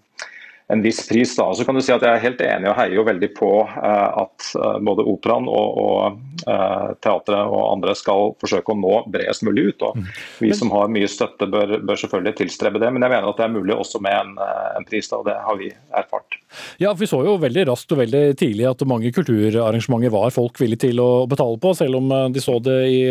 [0.74, 1.36] en viss pris.
[1.36, 1.54] Da.
[1.54, 4.10] Så kan du si at Jeg er helt enig og heier jo veldig på uh,
[4.22, 9.46] at uh, både operaen og, og uh, teatret og andre skal forsøke å nå bredest
[9.48, 9.88] mulig ut.
[9.90, 10.12] og mm.
[10.46, 13.48] Vi som har mye støtte bør, bør, selvfølgelig tilstrebe det, men jeg mener at det
[13.48, 14.38] er mulig også med en,
[14.78, 15.10] en pris.
[15.10, 15.72] Da, og Det har vi
[16.04, 16.38] erfart.
[16.82, 20.88] Ja, Vi så jo veldig raskt og veldig tidlig at mange kulturarrangementer var folk villige
[20.88, 23.02] til å betale på, selv om de så det i,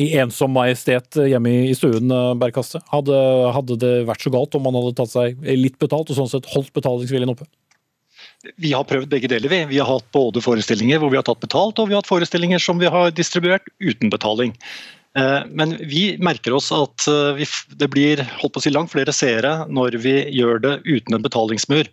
[0.00, 2.80] i ensom majestet hjemme i stuen, Bergkasse.
[2.92, 3.16] Hadde,
[3.54, 6.48] hadde det vært så galt om man hadde tatt seg litt betalt og sånn sett
[6.54, 7.48] holdt betalingsviljen oppe?
[8.56, 9.50] Vi har prøvd begge deler.
[9.50, 9.64] vi.
[9.74, 12.62] Vi har hatt både forestillinger hvor vi har tatt betalt, og vi har hatt forestillinger
[12.62, 14.54] som vi har distribuert uten betaling.
[15.18, 17.42] Eh, men vi merker oss at eh,
[17.80, 18.22] det blir
[18.62, 21.88] si, langt flere seere når vi gjør det uten en betalingsmur.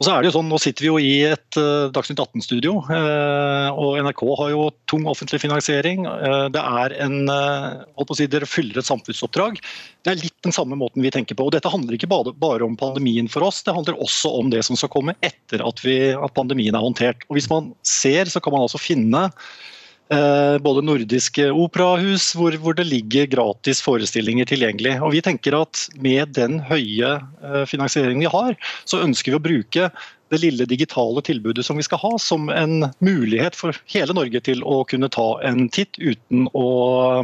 [0.00, 2.70] Og så er det jo sånn, Nå sitter vi jo i et uh, Dagsnytt 18-studio,
[2.88, 6.06] og NRK har jo tung offentlig finansiering.
[6.54, 9.58] det er en, holdt på å si, Dere fyller et samfunnsoppdrag.
[10.00, 11.44] Det er litt den samme måten vi tenker på.
[11.44, 14.78] og Dette handler ikke bare, om pandemien for oss, det handler også om det som
[14.80, 17.28] skal komme etter at, vi, at pandemien er håndtert.
[17.28, 19.79] Og Hvis man ser, så kan man altså finne Eh,
[20.10, 24.96] både nordiske operahus, hvor, hvor, det ligger gratis forestillinger tilgjengelig.
[25.04, 29.44] Og vi tenker at Med den høye eh, finansieringen vi har, så ønsker vi å
[29.44, 29.90] bruke
[30.30, 34.62] det lille digitale tilbudet som vi skal ha, som en mulighet for hele Norge til
[34.62, 36.66] å kunne ta en titt uten å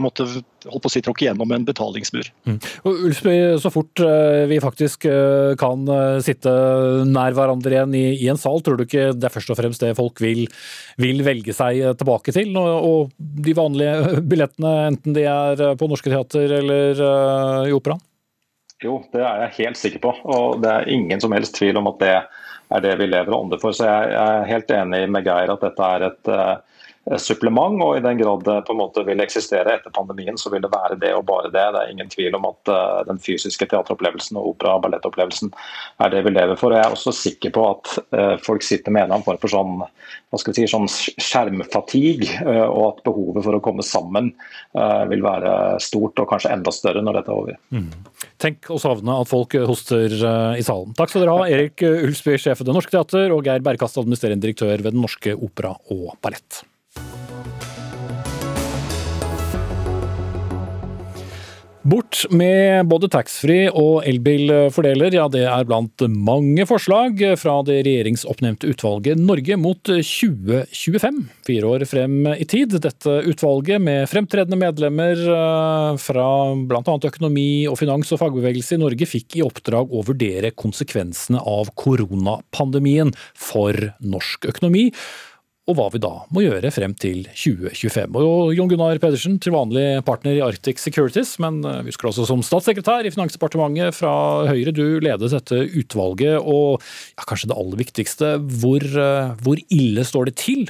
[0.02, 0.26] måtte
[0.66, 2.28] holdt på å si, tråkke gjennom en betalingsmur.
[2.48, 2.56] Mm.
[2.88, 6.50] Og Ulfsby, så fort eh, vi faktisk eh, kan eh, sitte
[7.06, 9.84] nær hverandre igjen i, i, en sal, tror du ikke det er først og fremst
[9.84, 10.46] det folk vil,
[11.02, 12.50] vil velge seg tilbake til?
[12.58, 13.14] Og, og,
[13.46, 18.02] de vanlige billettene, enten de er på Norske Teater eller uh, i Operaen?
[18.84, 20.12] Jo, det er jeg helt sikker på.
[20.28, 22.16] Og det er ingen som helst tvil om at det
[22.68, 23.76] er det vi lever og ånder for.
[23.76, 26.56] Så jeg er helt enig med Geir at dette er et Eh,
[27.22, 30.64] supplement, og i den grad det på en måte vil eksistere etter pandemien, så vil
[30.64, 31.62] det være det og bare det.
[31.74, 35.52] Det er ingen tvil om at uh, den fysiske teateropplevelsen og opera- og ballettopplevelsen
[36.02, 36.74] er det vi lever for.
[36.74, 39.38] Og Jeg er også sikker på at uh, folk sitter med en eller annen form
[39.44, 43.86] for sånn, hva skal vi si, sånn skjermfatigue, uh, og at behovet for å komme
[43.86, 44.34] sammen
[44.76, 47.56] vil være stort, og kanskje enda større når dette er over.
[47.72, 47.88] Mm.
[48.42, 50.92] Tenk å savne at folk hoster i salen.
[50.98, 54.44] Takk skal dere ha, Erik Ulsby, sjef ved Det Norske Teater, og Geir Berkast, administrerende
[54.44, 56.66] direktør ved Den Norske Opera og Ballett.
[61.86, 68.72] Bort med både taxfree og elbilfordeler, ja det er blant mange forslag fra det regjeringsoppnevnte
[68.72, 71.20] utvalget Norge mot 2025.
[71.46, 72.74] Fire år frem i tid.
[72.82, 76.26] Dette utvalget med fremtredende medlemmer eh, fra
[76.66, 76.96] bl.a.
[77.12, 83.14] økonomi og finans og fagbevegelse i Norge fikk i oppdrag å vurdere konsekvensene av koronapandemien
[83.38, 84.88] for norsk økonomi
[85.66, 88.14] og hva vi da må gjøre frem til 2025.
[88.20, 92.26] Og Jon Gunnar Pedersen, til vanlig partner i Arctic Securities, men eh, vi husker også
[92.28, 94.12] som statssekretær i Finansdepartementet fra
[94.46, 94.74] Høyre.
[94.76, 100.30] Du ledet dette utvalget, og ja, kanskje det aller viktigste, hvor, eh, hvor ille står
[100.30, 100.68] det til?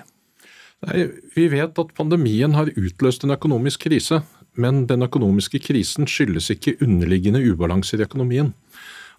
[0.86, 1.06] Nei,
[1.36, 4.22] vi vet at pandemien har utløst en økonomisk krise,
[4.56, 8.54] men den økonomiske krisen skyldes ikke underliggende ubalanser i økonomien.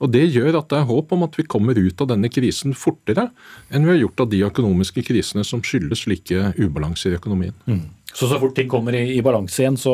[0.04, 2.76] Og Det gjør at det er håp om at vi kommer ut av denne krisen
[2.78, 3.30] fortere
[3.72, 7.56] enn vi har gjort av de økonomiske krisene som skyldes slike ubalanser i økonomien.
[7.66, 7.86] Mm.
[8.18, 9.94] Så så fort ting kommer i, i balanse igjen, så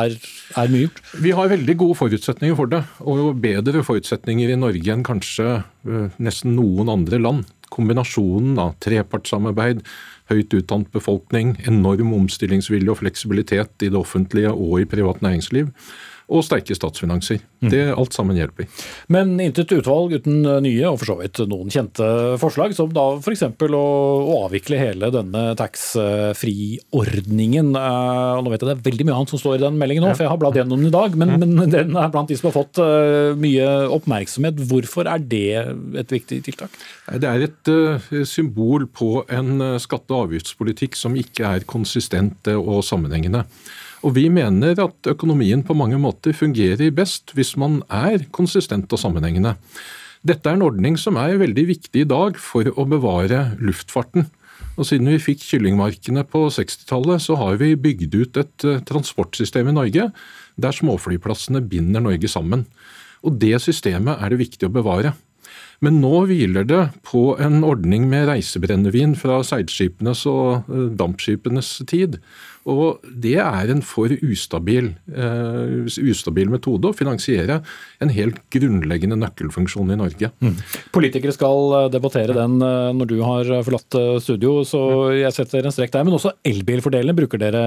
[0.00, 0.14] er,
[0.56, 1.00] er, mye gjort?
[1.20, 6.06] Vi har veldig gode forutsetninger for det, og bedre forutsetninger i Norge enn kanskje uh,
[6.22, 7.50] nesten noen andre land.
[7.70, 9.82] Kombinasjonen av trepartssamarbeid,
[10.30, 15.68] høyt utdannet befolkning, enorm omstillingsvilje og fleksibilitet i det offentlige og i privat næringsliv
[16.30, 17.40] og sterke statsfinanser.
[17.60, 17.70] Mm.
[17.72, 18.68] Det Alt sammen hjelper.
[19.12, 22.06] Men intet utvalg uten nye og for så vidt noen kjente
[22.40, 23.42] forslag, som da f.eks.
[23.50, 27.72] Å, å avvikle hele denne tax-free-ordningen.
[27.74, 30.12] Uh, nå vet jeg det er veldig mye annet som står i den meldingen nå,
[30.14, 32.48] for jeg har bladd gjennom den i dag, men, men den er blant de som
[32.50, 33.66] har fått uh, mye
[33.98, 34.56] oppmerksomhet.
[34.70, 35.50] Hvorfor er det
[36.04, 36.72] et viktig tiltak?
[37.10, 39.50] Det er et uh, symbol på en
[39.82, 43.42] skatte- og avgiftspolitikk som ikke er konsistent og sammenhengende.
[44.00, 49.00] Og vi mener at økonomien på mange måter fungerer best hvis man er konsistent og
[49.02, 49.56] sammenhengende.
[50.24, 54.28] Dette er en ordning som er veldig viktig i dag for å bevare luftfarten.
[54.76, 59.68] Og Siden vi fikk kyllingmarkene på 60-tallet, så har vi bygd ut et eh, transportsystem
[59.68, 60.10] i Norge
[60.60, 62.66] der småflyplassene binder Norge sammen.
[63.24, 65.12] Og Det systemet er det viktig å bevare.
[65.84, 72.18] Men nå hviler det på en ordning med reisebrennevin fra seilskipenes og eh, dampskipenes tid.
[72.68, 77.56] Og det er en for ustabil, uh, ustabil, metode å finansiere
[78.04, 80.28] en helt grunnleggende nøkkelfunksjon i Norge.
[80.44, 80.58] Mm.
[80.92, 84.82] Politikere skal eh, debattere den når du har forlatt studio, så
[85.16, 86.04] jeg setter en strek der.
[86.04, 87.64] Men også elbilfordelene bruker dere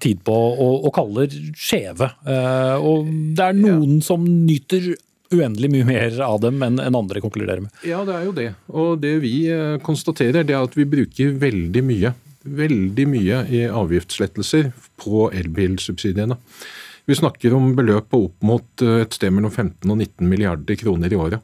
[0.00, 2.08] tid på og, og kaller skjeve.
[2.24, 4.04] Uh, og det er noen ja.
[4.08, 4.94] som nyter
[5.32, 7.72] uendelig mye mer av dem enn andre konkluderer med.
[7.86, 8.50] Ja, det er jo det.
[8.72, 9.36] Og det vi
[9.84, 16.36] konstaterer, det er at vi bruker veldig mye veldig mye i avgiftslettelser på elbilsubsidiene.
[17.06, 20.78] Vi snakker om beløp på opp mot eh, et sted mellom 15 og 19 milliarder
[20.78, 21.40] kroner i året.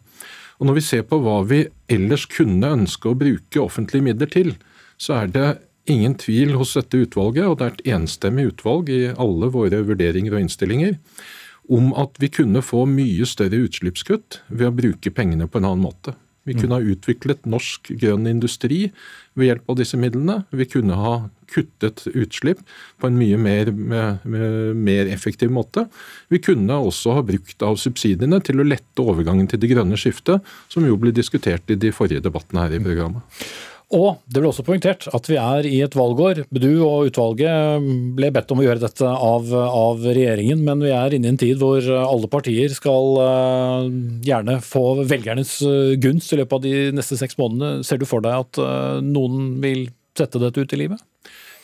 [0.59, 4.55] Og Når vi ser på hva vi ellers kunne ønske å bruke offentlige midler til,
[4.99, 5.49] så er det
[5.89, 10.35] ingen tvil hos dette utvalget, og det er et enstemmig utvalg i alle våre vurderinger
[10.35, 10.99] og innstillinger,
[11.69, 15.85] om at vi kunne få mye større utslippskutt ved å bruke pengene på en annen
[15.85, 16.17] måte.
[16.49, 18.87] Vi kunne ha utviklet norsk grønn industri
[19.37, 20.39] ved hjelp av disse midlene.
[20.49, 21.13] Vi kunne ha
[21.53, 22.63] kuttet utslipp
[23.01, 25.85] på en mye mer, mer, effektiv måte.
[26.33, 30.45] Vi kunne også ha brukt av subsidiene til å lette overgangen til det grønne skiftet,
[30.73, 33.45] som jo ble diskutert i de forrige debattene her i programmet.
[33.97, 36.43] Og det ble også poengtert at vi er i et valgår.
[36.53, 37.87] Du og utvalget
[38.19, 41.41] ble bedt om å gjøre dette av, av, regjeringen, men vi er inne i en
[41.41, 43.89] tid hvor alle partier skal uh,
[44.27, 47.87] gjerne få velgernes uh, gunst i løpet av de neste seks månedene.
[47.89, 49.87] Ser du for deg at uh, noen vil
[50.19, 51.01] sette dette ut i livet?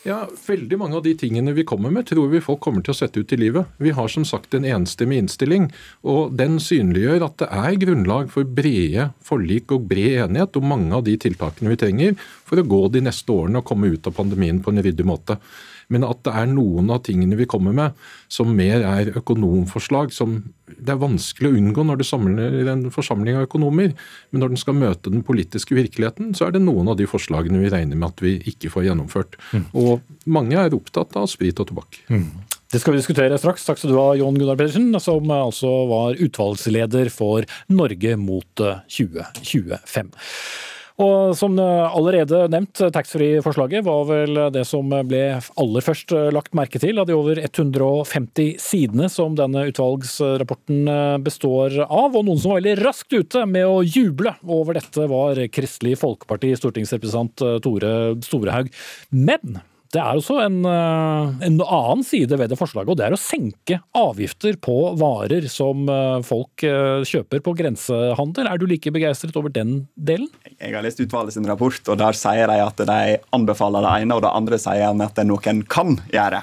[0.05, 2.97] Ja, Veldig mange av de tingene vi kommer med, tror vi folk kommer til å
[2.99, 3.71] sette ut i livet.
[3.81, 5.71] Vi har som sagt en enstemmig innstilling,
[6.05, 10.93] og den synliggjør at det er grunnlag for brede forlik og bred enighet om mange
[10.93, 14.19] av de tiltakene vi trenger for å gå de neste årene og komme ut av
[14.19, 15.39] pandemien på en ryddig måte.
[15.93, 17.99] Men at det er noen av tingene vi kommer med
[18.33, 23.39] som mer er økonomforslag, som det er vanskelig å unngå når du samler en forsamling
[23.39, 23.93] av økonomer.
[24.33, 27.61] Men når den skal møte den politiske virkeligheten, så er det noen av de forslagene
[27.63, 29.39] vi regner med at vi ikke får gjennomført.
[29.53, 29.69] Mm.
[29.81, 32.01] Og mange er opptatt av sprit og tobakk.
[32.09, 32.29] Mm.
[32.75, 33.67] Det skal vi diskutere straks.
[33.69, 40.11] Takk skal du ha, Jon Gunnar Pedersen, som altså var utvalgsleder for Norge mot 2025.
[41.03, 45.23] Og som allerede nevnt, taxfree-forslaget var vel det som ble
[45.59, 50.87] aller først lagt merke til av de over 150 sidene som denne utvalgsrapporten
[51.27, 52.15] består av.
[52.15, 56.55] Og noen som var veldig raskt ute med å juble over dette, var Kristelig Folkeparti
[56.63, 58.71] stortingsrepresentant Tore Storehaug.
[59.11, 59.59] Men
[59.95, 63.21] det er også en, eh, en, annen side ved det forslaget, og det er å
[63.21, 68.49] senke avgifter på varer som eh, folk eh, kjøper på grensehandel.
[68.51, 70.29] Er du like begeistret over den delen?
[70.59, 74.19] Jeg har lest utvalget sin rapport, og der sier de at de anbefaler det ene,
[74.19, 76.43] og det andre sier at det noen kan gjøre.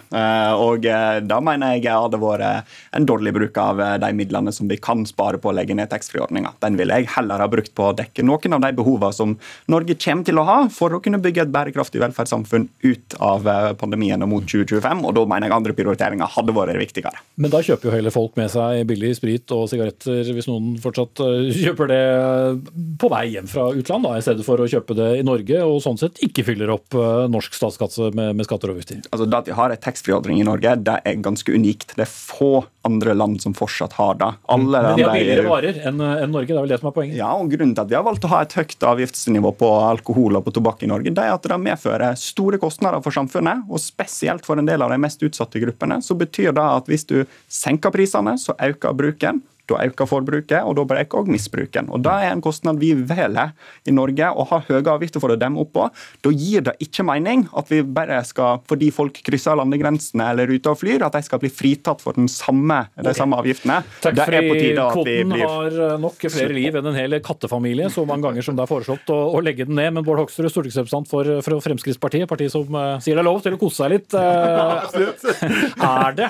[0.62, 0.86] Og
[1.28, 5.40] da mener jeg hadde vært en dårlig bruk av de midlene som vi kan spare
[5.42, 6.54] på å legge ned taxfree-ordninga.
[6.64, 9.36] Den ville jeg heller ha brukt på å dekke noen av de behovene som
[9.72, 13.76] Norge kommer til å ha for å kunne bygge et bærekraftig velferdssamfunn ut av av
[13.80, 15.04] pandemien og mot 2025.
[15.08, 17.22] og Da mener jeg andre prioriteringer hadde vært viktigere.
[17.42, 21.24] Men da kjøper jo heller folk med seg billig sprit og sigaretter, hvis noen fortsatt
[21.26, 22.02] eh, kjøper det
[23.02, 25.80] på vei hjem fra utland, da, i stedet for å kjøpe det i Norge, og
[25.84, 29.02] sånn sett ikke fyller opp eh, norsk statskasse med, med skatter og avgifter?
[29.10, 31.96] Altså, det at vi har en taxfree-ordning i Norge, det er ganske unikt.
[31.98, 34.32] Det er få andre land som fortsatt har det.
[34.52, 36.96] Alle Men de har billigere varer enn en Norge, det er vel det som er
[36.96, 37.18] poenget?
[37.20, 40.40] Ja, og Grunnen til at vi har valgt å ha et høyt avgiftsnivå på alkohol
[40.40, 43.64] og på tobakk i Norge, det er at det medfører store kostnader for samfunnet samfunnet,
[43.70, 47.06] og spesielt for en del av de mest utsatte gruppene, så betyr det at hvis
[47.08, 49.42] du senker prisene, så øker bruken.
[49.70, 51.90] Da øker forbruket, og da øker også misbruken.
[51.90, 53.54] Og Det er en kostnad vi velger
[53.88, 55.88] i Norge å ha høye avgifter for å demme opp på.
[56.24, 60.60] Da gir det ikke mening at vi bare skal, fordi folk krysser landegrensene eller er
[60.60, 63.18] ute og flyr, at de skal bli fritatt for samme, de okay.
[63.18, 63.80] samme avgiftene.
[64.04, 68.66] Taxfree-kvoten har eh, nok flere liv enn en hel kattefamilie, så mange ganger som det
[68.66, 69.94] er foreslått å, å legge den ned.
[69.96, 73.58] Men Bård Hoksrud, stortingsrepresentant for, for Fremskrittspartiet, partiet som uh, sier det er lov til
[73.58, 74.10] å kose seg litt.
[75.82, 76.28] Uh, er det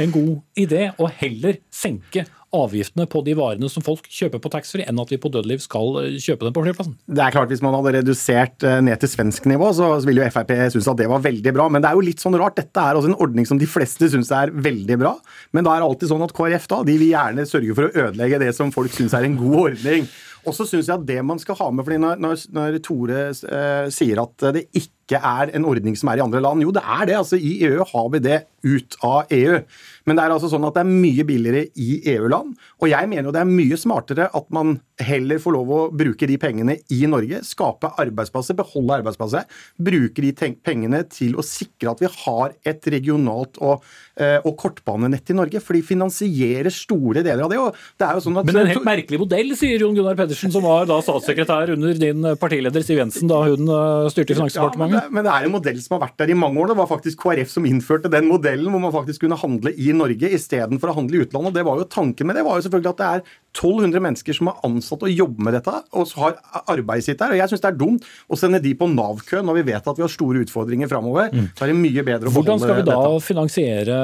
[0.00, 2.24] en god idé å heller senke
[2.54, 6.00] avgiftene på de varene som folk kjøper på taxfree, enn at vi på Dødeliv skal
[6.02, 6.96] eh, kjøpe dem på flyplassen?
[7.06, 10.32] Det er klart, Hvis man hadde redusert eh, ned til svensk nivå, så ville jo
[10.34, 11.68] Frp synes at det var veldig bra.
[11.72, 12.58] Men det er jo litt sånn rart.
[12.60, 15.16] Dette er også en ordning som de fleste synes er veldig bra.
[15.56, 18.06] Men da er det alltid sånn at KrF da, de vil gjerne sørge for å
[18.06, 20.08] ødelegge det som folk synes er en god ordning.
[20.44, 23.86] Og så syns jeg at det man skal ha med, fordi når, når Tore eh,
[23.94, 27.08] sier at det ikke er en ordning som er i andre land, jo det er
[27.08, 27.16] det.
[27.22, 29.60] altså I EU har vi det ut av EU.
[30.04, 32.52] Men det er altså sånn at det er mye billigere i EU-land.
[32.82, 36.28] Og jeg mener jo det er mye smartere at man heller får lov å bruke
[36.28, 37.40] de pengene i Norge.
[37.46, 39.48] Skape arbeidsplasser, beholde arbeidsplasser.
[39.80, 40.32] Bruke de
[40.64, 43.84] pengene til å sikre at vi har et regionalt og,
[44.20, 45.62] eh, og kortbanenett i Norge.
[45.64, 47.62] For de finansierer store deler av det.
[47.62, 50.52] Og det er jo sånn at, Men en helt merkelig modell, sier Jon Gunnar Pedersen,
[50.52, 55.00] som var da statssekretær under din partileder Siv Jensen da hun eh, styrte Finansdepartementet.
[55.00, 56.74] Ja, men, det, men det er en modell som har vært der i mange år.
[56.74, 60.30] Det var faktisk KrF som innførte den modellen, hvor man faktisk kunne handle i Norge
[60.36, 61.56] istedenfor å handle i utlandet.
[61.56, 64.50] Det var jo Tanken med det var jo selvfølgelig at det er 1200 mennesker som
[64.50, 66.36] er ansatt og jobber med dette, og har
[66.72, 67.34] arbeidet sitt der.
[67.34, 70.00] og Jeg syns det er dumt å sende de på Nav-kø når vi vet at
[70.00, 71.30] vi har store utfordringer framover.
[71.30, 71.46] Mm.
[71.54, 73.22] Så er det mye bedre å Hvordan skal vi da dette.
[73.28, 73.98] finansiere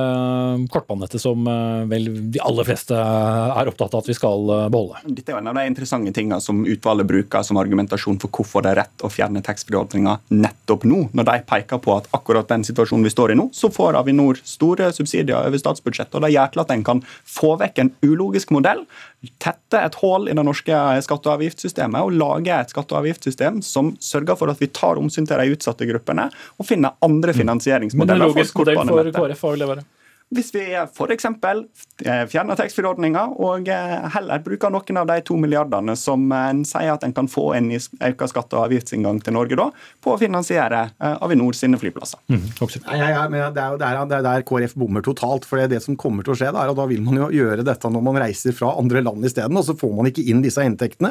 [0.71, 5.03] kortbanenettet, som eh, vel de aller fleste er opptatt av at vi skal eh, beholde?
[5.11, 8.75] Dette er en av de interessante tingene som utvalget bruker som argumentasjon for hvorfor det
[8.75, 13.07] er rett å fjerne taxfree-ordninga nettopp nå, når de peker på at akkurat den situasjonen
[13.07, 16.15] vi står i nå, så får Avinor store subsidier over statsbudsjettet.
[16.17, 18.85] og Det gjør til at en kan få vekk en ulogisk modell
[19.43, 23.61] tette et hull i det norske skatte- og avgiftssystemet og lage et skatte- og avgiftssystem
[23.65, 27.41] som sørger for at vi tar omsyn til de utsatte gruppene og finner andre mm.
[27.43, 28.17] finansieringsmodeller.
[28.17, 29.85] Men en logisk modell for KrF, vil det være?
[30.31, 31.25] Hvis vi f.eks.
[31.27, 36.93] Eh, fjerner taxfree-ordninga og eh, heller bruker noen av de to milliardene som en sier
[36.93, 39.67] at en kan få inn i økt skatte- og avgiftsinngang til Norge da,
[39.99, 42.23] på å finansiere eh, Avinor sine flyplasser.
[42.31, 45.49] Mm, ja, ja, men det er jo der, der, der, KrF bommer totalt.
[45.49, 47.27] for det er det som kommer til å skje, er at da vil man jo
[47.35, 50.47] gjøre dette når man reiser fra andre land isteden, og så får man ikke inn
[50.47, 51.11] disse inntektene.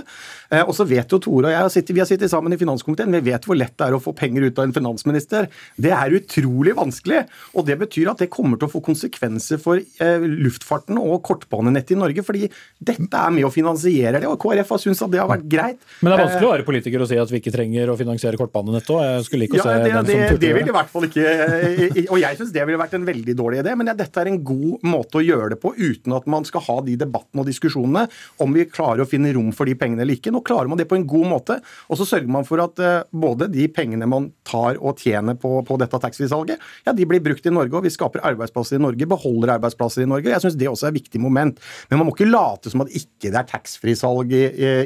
[0.63, 3.33] Og så vet jo Tore og jeg, sitter, vi har sittet sammen i finanskomiteen, vi
[3.33, 5.51] vet hvor lett det er å få penger ut av en finansminister.
[5.75, 9.59] Det er utrolig vanskelig, og det betyr at det kommer til å få konsekvenser konsekvenser
[9.61, 12.23] for eh, luftfarten og kortbanenettet i Norge.
[12.23, 12.49] fordi
[12.79, 15.79] dette er med å finansiere det, og KrF har syntes at det har vært greit.
[16.01, 18.37] Men det er vanskelig å være politiker og si at vi ikke trenger å finansiere
[18.39, 19.03] kortbanenettet òg.
[19.03, 21.07] Jeg skulle like å ja, se det, den det, som det vil i hvert fall
[21.07, 24.21] ikke eh, Og jeg syns det ville vært en veldig dårlig idé, men ja, dette
[24.21, 27.43] er en god måte å gjøre det på uten at man skal ha de debattene
[27.43, 28.05] og diskusjonene
[28.43, 30.33] om vi klarer å finne rom for de pengene eller ikke.
[30.33, 33.01] Nå klarer man det på en god måte, og så sørger man for at eh,
[33.11, 37.45] både de pengene man tar og tjener på, på dette taxfree-salget, ja, de blir brukt
[37.45, 40.31] i Norge, og vi skaper arbeidsplasser i Norge, beholder arbeidsplasser i Norge.
[40.33, 41.59] Jeg syns det også er et viktig moment.
[41.89, 44.43] Men man må ikke late som at ikke det er taxfree-salg i,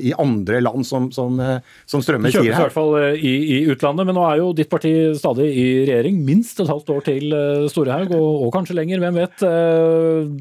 [0.09, 1.59] i, andre land, som, som, eh,
[1.89, 4.41] som Strømme Det sier kjøpes i hvert fall eh, i, i utlandet, men nå er
[4.41, 6.19] jo ditt parti stadig i regjering.
[6.27, 9.45] Minst et halvt år til eh, Storehaug, og, og kanskje lenger, hvem vet.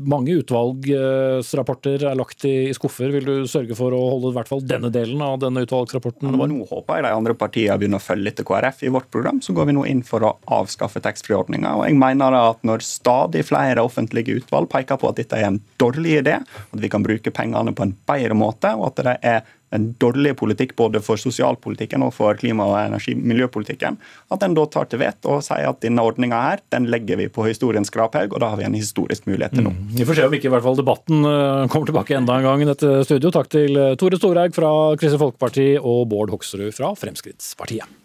[0.08, 3.12] Mange utvalgsrapporter er lagt i, i skuffer.
[3.14, 6.48] Vil du sørge for å holde i hvert fall denne delen av denne utvalgsrapporten Ja,
[6.48, 8.82] nå håper jeg de andre partiene begynner å følge etter KrF.
[8.86, 11.74] I vårt program så går vi nå inn for å avskaffe taxfree-ordninga.
[11.78, 15.60] Og jeg mener at når stadig flere offentlige utvalg peker på at dette er en
[15.80, 19.42] dårlig idé, at vi kan bruke pengene på en bedre måte, og at det er
[19.72, 23.96] en dårlig politikk både for sosialpolitikken og for klima- og energi- miljøpolitikken,
[24.32, 27.30] at en da tar til vett og sier at denne ordninga her, den legger vi
[27.32, 29.72] på historiens skraphaug, og da har vi en historisk mulighet til nå.
[29.96, 32.66] Vi får se om ikke i hvert fall debatten eh, kommer tilbake enda en gang
[32.66, 33.32] i dette studio.
[33.32, 38.01] Takk til eh, Tore Storhaug fra Kristelig Folkeparti og Bård Hoksrud fra Fremskrittspartiet.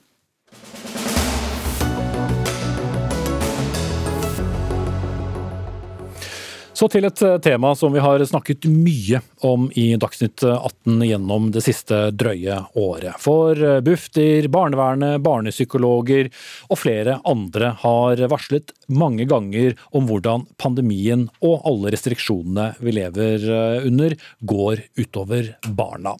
[6.77, 9.17] Så til et eh, tema som vi har snakket mye
[9.47, 13.17] om i Dagsnytt 18 gjennom det siste drøye året.
[13.23, 16.29] For eh, Bufdir, barnevernet, barnepsykologer
[16.69, 23.49] og flere andre har varslet mange ganger om hvordan pandemien og alle restriksjonene vi lever
[23.57, 24.13] eh, under,
[24.45, 26.13] går utover barna.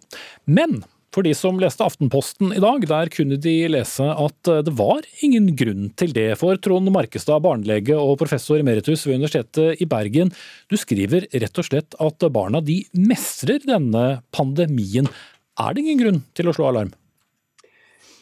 [0.50, 0.80] Men
[1.18, 5.48] for de som leste Aftenposten i dag, der kunne de lese at det var ingen
[5.58, 6.28] grunn til det.
[6.38, 10.30] For Trond Markestad, barnelege og professor emeritus ved Universitetet i Bergen,
[10.70, 15.10] du skriver rett og slett at barna de mestrer denne pandemien.
[15.58, 16.94] Er det ingen grunn til å slå alarm?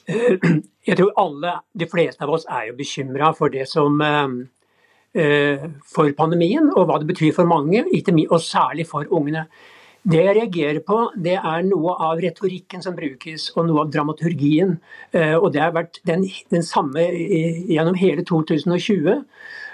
[0.87, 6.15] Jeg tror alle, de fleste av oss er jo bekymra for det som eh, For
[6.15, 7.83] pandemien og hva det betyr for mange,
[8.29, 9.49] og særlig for ungene.
[10.05, 14.75] Det jeg reagerer på, det er noe av retorikken som brukes, og noe av dramaturgien.
[15.11, 19.23] Eh, Og det har vært den, den samme gjennom hele 2020.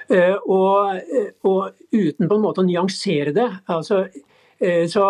[0.10, 1.02] Eh, Og,
[1.44, 3.50] og uten på en måte å nyansere det.
[3.68, 4.06] Altså,
[4.62, 5.04] eh, så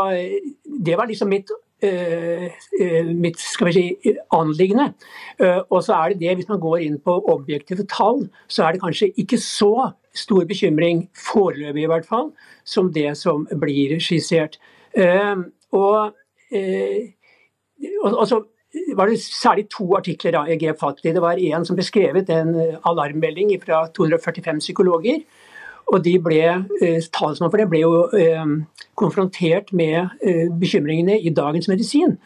[0.65, 1.51] det var liksom mitt
[1.81, 4.91] mitt skal vi si, anliggende.
[5.73, 8.83] Og så er det det, hvis man går inn på objektive tall, så er det
[8.83, 12.29] kanskje ikke så stor bekymring, foreløpig i hvert fall,
[12.69, 14.59] som det som blir skissert.
[14.95, 15.35] Eh,
[15.71, 16.11] Og,
[16.51, 17.13] eh,
[18.03, 18.41] og, og så
[18.95, 21.13] var det særlig to artikler da jeg grep fatt i.
[21.15, 25.23] Det var en som beskrevet en eh, alarmmelding fra 245 psykologer.
[25.91, 26.43] Og de ble,
[26.83, 28.53] eh, talsmann for det ble jo eh,
[28.99, 32.17] konfrontert med eh, bekymringene i Dagens Medisin.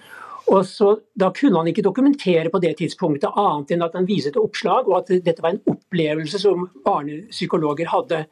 [0.53, 4.35] Og så, Da kunne han ikke dokumentere på det tidspunktet annet enn at han viste
[4.35, 8.25] til oppslag, og at dette var en opplevelse som barnepsykologer hadde.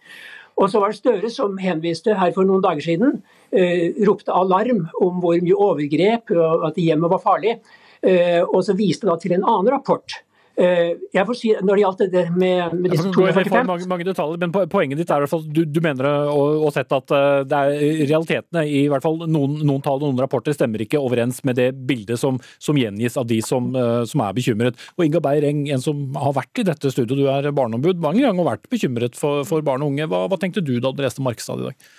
[0.59, 4.85] Og så var det Støre som henviste her for noen dager siden, eh, ropte alarm
[5.01, 7.57] om hvor mye overgrep og at hjemmet var farlig.
[8.03, 10.19] Eh, og så viste da til en annen rapport.
[10.53, 13.41] Eh, jeg får si, Når det gjaldt det med, med disse for gå inn i
[13.41, 16.43] 245 mange, mange detaljer, men Poenget ditt er i hvert fall, du, du mener å,
[16.67, 20.21] og sett at eh, det er realitetene i hvert fall noen, noen tall og noen
[20.21, 24.21] rapporter stemmer ikke overens med det bildet som, som gjengis av de som, eh, som
[24.27, 24.77] er bekymret.
[24.93, 28.45] Og Inga Beireng, en som har vært i dette studioet, du er barneombud mange ganger
[28.45, 30.05] og vært bekymret for, for barn og unge.
[30.11, 31.89] Hva, hva tenkte du da du leste Markstad i dag?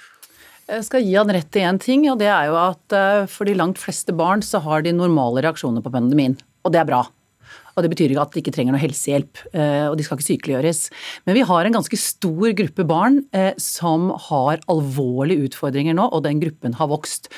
[0.70, 2.94] Jeg skal gi han rett i én ting, og det er jo at
[3.28, 6.38] for de langt fleste barn så har de normale reaksjoner på pandemien.
[6.64, 7.02] Og det er bra.
[7.74, 10.28] Og det betyr ikke at de ikke trenger noe helsehjelp, eh, og de skal ikke
[10.28, 10.82] sykeliggjøres.
[11.26, 16.24] Men vi har en ganske stor gruppe barn eh, som har alvorlige utfordringer nå, og
[16.26, 17.30] den gruppen har vokst.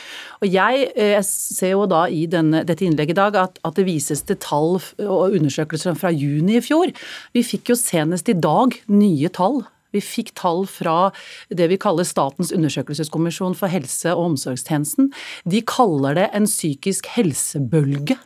[0.42, 3.78] Og jeg, eh, jeg ser jo da i denne, dette innlegget i dag at, at
[3.78, 6.92] det vises til tall og undersøkelser fra juni i fjor.
[7.36, 9.64] Vi fikk jo senest i dag nye tall
[9.96, 11.10] vi fikk tall fra
[11.48, 15.12] det vi kaller Statens undersøkelseskommisjon for helse- og omsorgstjenesten.
[15.48, 18.18] De kaller det en psykisk helsebølge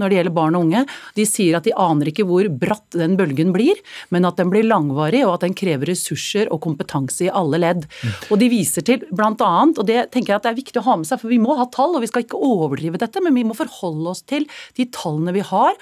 [0.00, 0.84] når det gjelder barn og unge.
[1.16, 3.80] De sier at de aner ikke hvor bratt den bølgen blir,
[4.14, 7.86] men at den blir langvarig og at den krever ressurser og kompetanse i alle ledd.
[8.30, 10.96] Og de viser til annet, og det tenker jeg at det er viktig å ha
[11.00, 13.46] med seg, for vi må ha tall, og vi skal ikke overdrive dette, men vi
[13.46, 15.76] må forholde oss til de tallene vi har,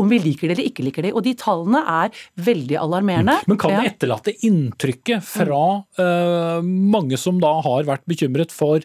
[0.00, 1.12] om vi liker det eller ikke liker det.
[1.16, 3.36] Og de tallene er veldig alarmerende.
[3.50, 5.62] Men kan det etterlate inntrykket fra
[6.00, 8.84] uh, mange som da har vært bekymret for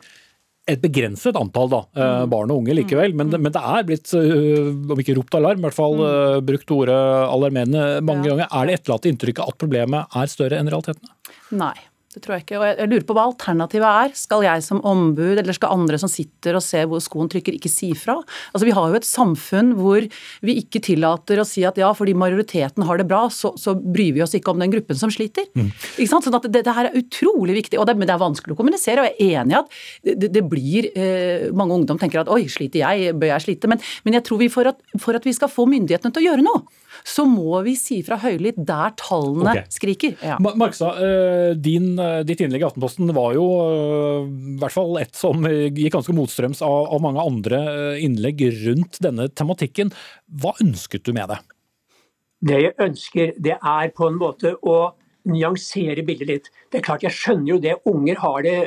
[0.68, 4.14] et begrenset antall da, eh, barn og unge likevel, men, det- men det er blitt,
[4.18, 6.96] eh, om ikke ropt alarm, i hvert fall eh, brukt ordet
[7.30, 8.48] alarmerende mange ganger.
[8.52, 11.12] Er det etterlatte inntrykket at problemet er større enn realitetene?
[11.52, 11.76] Nei.
[12.16, 12.60] Det tror jeg ikke.
[12.62, 14.14] Og jeg lurer på hva alternativet er.
[14.16, 17.72] Skal jeg som ombud, eller skal andre som sitter og ser hvor skoen trykker, ikke
[17.72, 18.16] si fra?
[18.54, 20.06] Altså Vi har jo et samfunn hvor
[20.46, 24.16] vi ikke tillater å si at ja, fordi majoriteten har det bra, så, så bryr
[24.16, 25.50] vi oss ikke om den gruppen som sliter.
[25.60, 25.74] Mm.
[25.98, 26.30] Ikke sant?
[26.30, 27.82] Sånn at det, det, her er utrolig viktig.
[27.82, 30.32] og det, Men det er vanskelig å kommunisere, og jeg er enig i at det,
[30.40, 33.70] det blir eh, Mange ungdom tenker at oi, sliter jeg, bør jeg slite?
[33.72, 36.30] Men, men jeg tror vi for at, for at vi skal få myndighetene til å
[36.30, 36.64] gjøre noe,
[37.04, 39.70] så må vi si fra høylytt der tallene okay.
[39.74, 40.16] skriker.
[40.24, 40.38] Ja.
[40.40, 45.16] Markstad, eh, din, eh, ditt innlegg i Aftenposten var jo eh, i hvert fall et
[45.18, 47.62] som gikk ganske motstrøms av, av mange andre
[48.04, 49.92] innlegg rundt denne tematikken.
[50.42, 51.42] Hva ønsket du med det?
[52.46, 54.94] Det jeg ønsker, det er på en måte å
[55.26, 56.50] nyansere bildet litt.
[56.70, 57.80] Det er klart, Jeg skjønner jo det.
[57.90, 58.58] Unger har det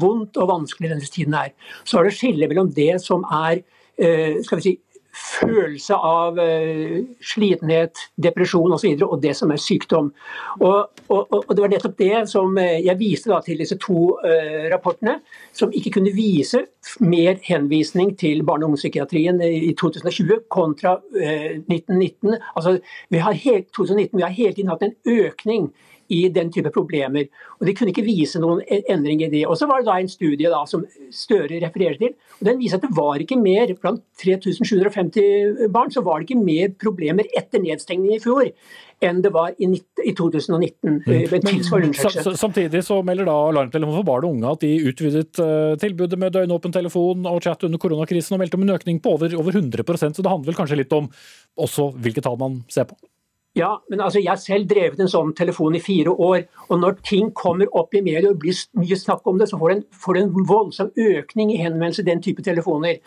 [0.00, 1.52] vondt og vanskelig denne tiden her.
[1.86, 3.62] Så er det skille mellom det som er
[3.98, 4.72] skal vi si,
[5.18, 10.12] følelse av uh, slitenhet, depresjon osv., og, så videre, og det som er sykdom.
[10.60, 14.14] Og, og, og, Det var nettopp det som eh, jeg viste da, til disse to
[14.22, 15.18] uh, rapportene,
[15.52, 16.64] som ikke kunne vise
[17.00, 22.38] mer henvisning til barne- og ungdomspsykiatrien i 2020 kontra uh, 1919.
[22.54, 22.78] Altså,
[23.10, 25.70] vi har helt, 2019 vi har hele tiden hatt en økning
[26.08, 27.28] i den type problemer.
[27.58, 29.44] Og De kunne ikke vise noen endring i det.
[29.46, 32.14] Og Så var det da en studie da, som Støre refererer til.
[32.40, 36.44] og Den viser at det var ikke mer blant 3750 barn så var det ikke
[36.44, 38.50] mer problemer etter nedstengning i fjor
[39.04, 39.68] enn det var i,
[40.18, 41.02] 2019.
[41.06, 41.28] Mm.
[41.30, 46.18] Men, samtidig så melder da Alarmtelefonen for barn og unge at de utvidet uh, tilbudet
[46.18, 49.54] med døgnåpen telefon og chat under koronakrisen og meldte om en økning på over, over
[49.54, 51.06] 100% så det handler vel kanskje litt om
[51.58, 52.98] også hvilke tall man ser på?
[53.56, 56.44] Ja, men altså jeg har selv drevet en sånn telefon i fire år.
[56.68, 59.72] Og når ting kommer opp i media og blir mye snakk om det, så får
[59.72, 63.00] du en, en voldsom økning i henvendelser den type telefoner.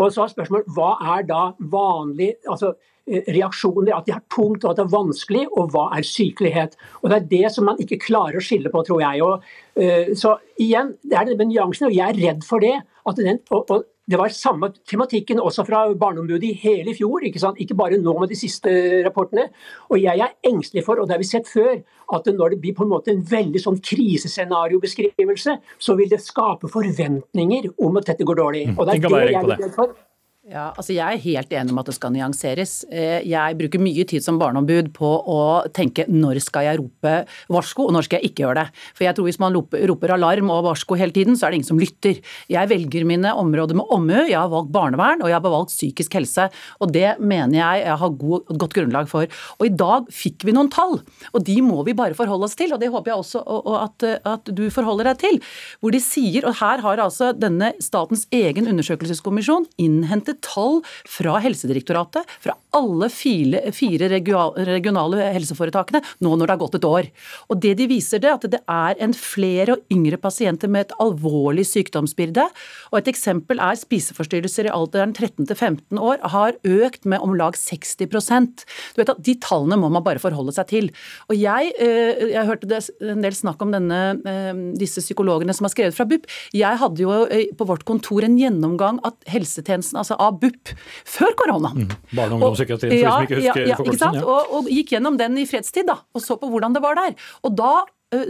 [0.00, 2.72] Og så er spørsmålet hva er da vanlig altså
[3.04, 6.78] eh, reaksjoner, at de har tungt og at det er vanskelig, og hva er sykelighet.
[7.02, 9.22] Og Det er det som man ikke klarer å skille på, tror jeg.
[9.26, 9.44] Og,
[9.76, 12.78] uh, så igjen, det er det med nyansene, og jeg er redd for det.
[13.06, 17.38] at den, og, og det var samme tematikken også fra Barneombudet i hele fjor, ikke,
[17.38, 17.60] sant?
[17.62, 18.70] ikke bare nå med de siste
[19.06, 19.46] rapportene.
[19.90, 21.78] Og jeg er engstelig for, og det har vi sett før,
[22.12, 26.70] at når det blir på en måte en veldig sånn krisescenariobeskrivelse, så vil det skape
[26.72, 28.64] forventninger om at dette går dårlig.
[28.74, 29.94] Og det er det jeg er redd for.
[30.42, 32.80] Ja, altså Jeg er helt enig om at det skal nyanseres.
[32.90, 37.12] Eh, jeg bruker mye tid som barneombud på å tenke når skal jeg rope
[37.46, 38.80] varsko, og når skal jeg ikke gjøre det.
[38.90, 41.68] For jeg tror Hvis man roper alarm og varsko hele tiden, så er det ingen
[41.68, 42.18] som lytter.
[42.50, 44.18] Jeg velger mine områder med omhu.
[44.26, 46.48] Jeg har valgt barnevern og jeg har valgt psykisk helse.
[46.82, 49.30] Og det mener jeg jeg har god, godt grunnlag for.
[49.60, 50.98] Og i dag fikk vi noen tall,
[51.30, 52.74] og de må vi bare forholde oss til.
[52.74, 53.44] Og det håper jeg også
[53.78, 55.40] at, at du forholder deg til.
[55.78, 61.38] Hvor de sier, og her har altså denne statens egen undersøkelseskommisjon innhentet innhentet tall fra
[61.40, 67.08] Helsedirektoratet, fra alle fire, fire regionale helseforetakene, nå når det har gått et år.
[67.50, 70.94] Og det de viser det, at det er en flere og yngre pasienter med et
[70.98, 72.46] alvorlig sykdomsbilde.
[72.92, 77.34] Og et eksempel er spiseforstyrrelser i alderen 13 til 15 år har økt med om
[77.36, 78.64] lag 60%
[78.94, 80.90] Du vet at De tallene må man bare forholde seg til.
[81.28, 85.66] Og Jeg, eh, jeg hørte det en del snakk om denne, eh, disse psykologene som
[85.66, 86.26] har skrevet fra BUP.
[86.52, 90.74] Jeg hadde jo eh, på vårt kontor en gjennomgang at helsetjenesten, altså av BUP
[91.16, 91.72] før korona.
[91.76, 91.88] Mm.
[92.12, 94.20] Barne- og ungdomspsykiatrien, for ja, de som ikke husker ja, ja, forkortelsen.
[94.20, 94.28] Ja.
[94.28, 97.18] Og, og, gikk gjennom den i fredstid da, og så på hvordan det var der.
[97.46, 97.74] Og da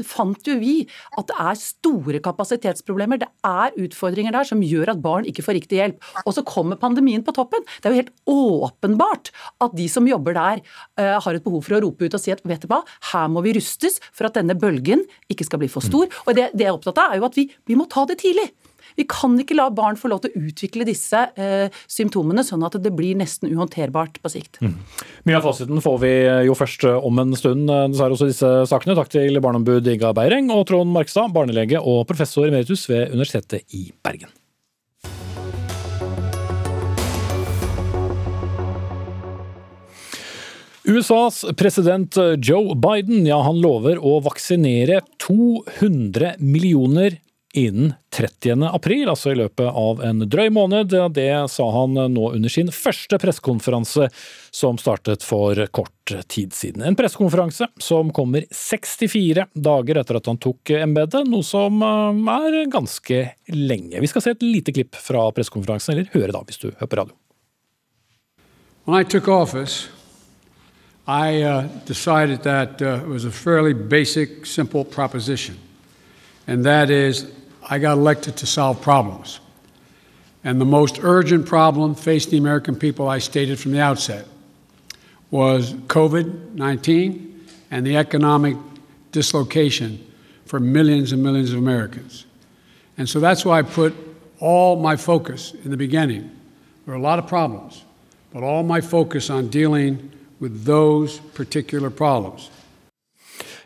[0.07, 0.74] fant jo vi
[1.18, 3.22] at det er store kapasitetsproblemer.
[3.22, 6.11] Det er utfordringer der som gjør at barn ikke får riktig hjelp.
[6.24, 7.64] Og så kommer pandemien på toppen.
[7.80, 9.32] Det er jo helt åpenbart
[9.64, 10.62] at de som jobber der,
[11.01, 12.82] uh, har et behov for å rope ut og si at vet du hva,
[13.12, 16.09] her må vi rustes for at denne bølgen ikke skal bli for stor.
[16.09, 16.20] Mm.
[16.26, 18.20] Og det, det jeg er opptatt av, er jo at vi, vi må ta det
[18.22, 18.51] tidlig.
[18.99, 22.76] Vi kan ikke la barn få lov til å utvikle disse eh, symptomene sånn at
[22.82, 24.61] det blir nesten uhåndterbart på sikt.
[24.62, 24.76] Mm.
[25.28, 26.12] Mye av fasiten får vi
[26.49, 27.66] jo først om en stund.
[27.68, 28.97] Dessverre også disse sakene.
[28.99, 33.88] Takk til barneombud Inga Beireng og Trond Markstad, barnelege og professor emeritus ved Universitetet i
[34.05, 34.32] Bergen.
[40.84, 47.20] USAs president Joe Biden ja, han lover å vaksinere 200 millioner
[47.53, 48.62] innen 30.
[48.62, 50.92] april, altså i løpet av en drøy måned.
[51.14, 54.09] Det sa han nå under sin første pressekonferanse,
[54.50, 56.84] som startet for kort tid siden.
[56.84, 62.70] En pressekonferanse som kommer 64 dager etter at han tok embetet, noe som eh, er
[62.72, 64.00] ganske lenge.
[64.00, 67.03] Vi skal se et lite klipp fra pressekonferansen, eller høre da, hvis du hører på
[67.03, 67.16] radio.
[68.84, 69.88] When I took office,
[71.07, 75.57] I uh, decided that uh, it was a fairly basic, simple proposition,
[76.46, 77.26] and that is
[77.68, 79.40] I got elected to solve problems.
[80.44, 84.26] And the most urgent problem facing the American people, I stated from the outset,
[85.30, 88.56] was COVID 19 and the economic
[89.12, 90.04] dislocation
[90.44, 92.26] for millions and millions of Americans.
[92.98, 93.94] And so that's why I put
[94.38, 96.30] all my focus in the beginning.
[96.84, 97.84] There are a lot of problems,
[98.32, 100.10] but all my focus on dealing
[100.40, 102.50] with those particular problems.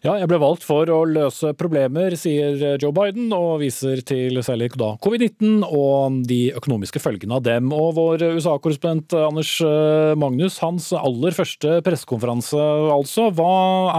[0.05, 4.73] Ja, jeg ble valgt for å løse problemer, sier Joe Biden, og viser til særlig
[4.77, 7.73] da covid-19 og de økonomiske følgene av dem.
[7.73, 12.61] Og vår USA-korrespondent Anders eh, Magnus, hans aller første pressekonferanse
[12.93, 13.31] altså.
[13.37, 13.51] Hva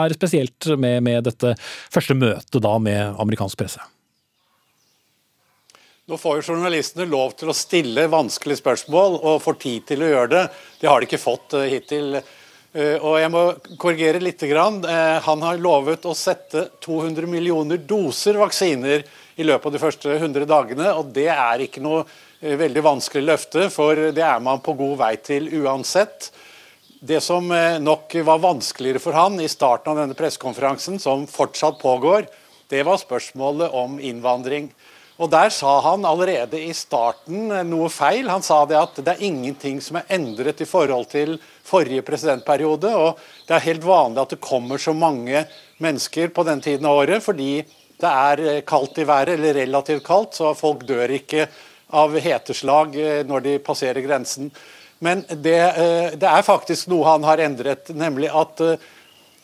[0.04, 3.82] er spesielt med, med dette første møtet da med amerikansk presse?
[6.08, 10.12] Nå får jo journalistene lov til å stille vanskelige spørsmål og får tid til å
[10.14, 10.44] gjøre det.
[10.80, 12.22] Det har de ikke fått eh, hittil.
[12.78, 13.44] Eh, og jeg må
[13.82, 14.44] korrigere litt.
[14.46, 19.06] Eh, han har lovet å sette 200 millioner doser vaksiner
[19.38, 20.92] i løpet av de første 100 dagene.
[20.94, 24.98] og Det er ikke noe eh, veldig vanskelig løfte, for det er man på god
[25.02, 26.30] vei til uansett.
[26.98, 27.46] Det som
[27.86, 32.26] nok var vanskeligere for han i starten av denne pressekonferansen, som fortsatt pågår,
[32.74, 34.72] det var spørsmålet om innvandring.
[35.18, 38.28] Og Der sa han allerede i starten noe feil.
[38.30, 42.92] Han sa det at det er ingenting som er endret i forhold til forrige presidentperiode.
[42.94, 45.48] og Det er helt vanlig at det kommer så mange
[45.82, 47.66] mennesker på den tiden av året fordi
[47.98, 51.48] det er eh, kaldt i været, eller relativt kaldt, så folk dør ikke
[51.98, 54.52] av heteslag eh, når de passerer grensen.
[55.02, 58.62] Men det, eh, det er faktisk noe han har endret, nemlig at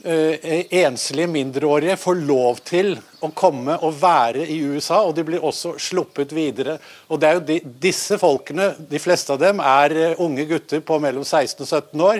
[0.04, 5.78] enslige mindreårige får lov til å komme og være i USA, og de blir også
[5.80, 6.76] sluppet videre.
[7.08, 10.84] Og det er jo de, Disse folkene, de fleste av dem, er eh, unge gutter
[10.84, 12.20] på mellom 16 og 17 år.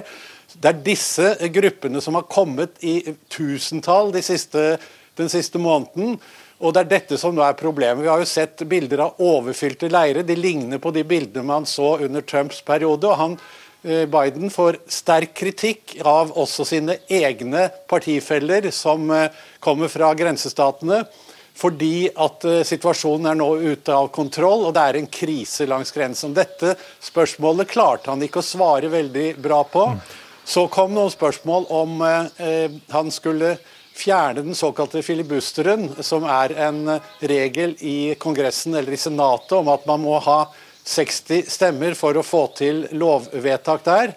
[0.54, 3.00] Det er disse gruppene som har kommet i
[3.32, 4.78] tusentall de siste,
[5.20, 6.16] den siste måneden.
[6.64, 8.06] Og det er dette som nå er problemet.
[8.06, 10.24] Vi har jo sett bilder av overfylte leirer.
[10.24, 13.10] De ligner på de bildene man så under Trumps periode.
[13.10, 19.28] og han Eh, Biden får sterk kritikk av også sine egne partifeller som eh,
[19.60, 21.02] kommer fra grensestatene,
[21.60, 25.92] fordi at eh, situasjonen er nå ute av kontroll og det er en krise langs
[25.92, 26.36] grensen.
[26.38, 29.90] Dette spørsmålet klarte han ikke å svare veldig bra på.
[30.48, 33.58] Så kom noen spørsmål om eh, han skulle
[33.94, 39.86] fjerne den såkalte filibusteren, som er en regel i Kongressen eller i Senatet om at
[39.90, 40.46] man må ha
[40.84, 44.16] 60 stemmer for å få til lovvedtak der.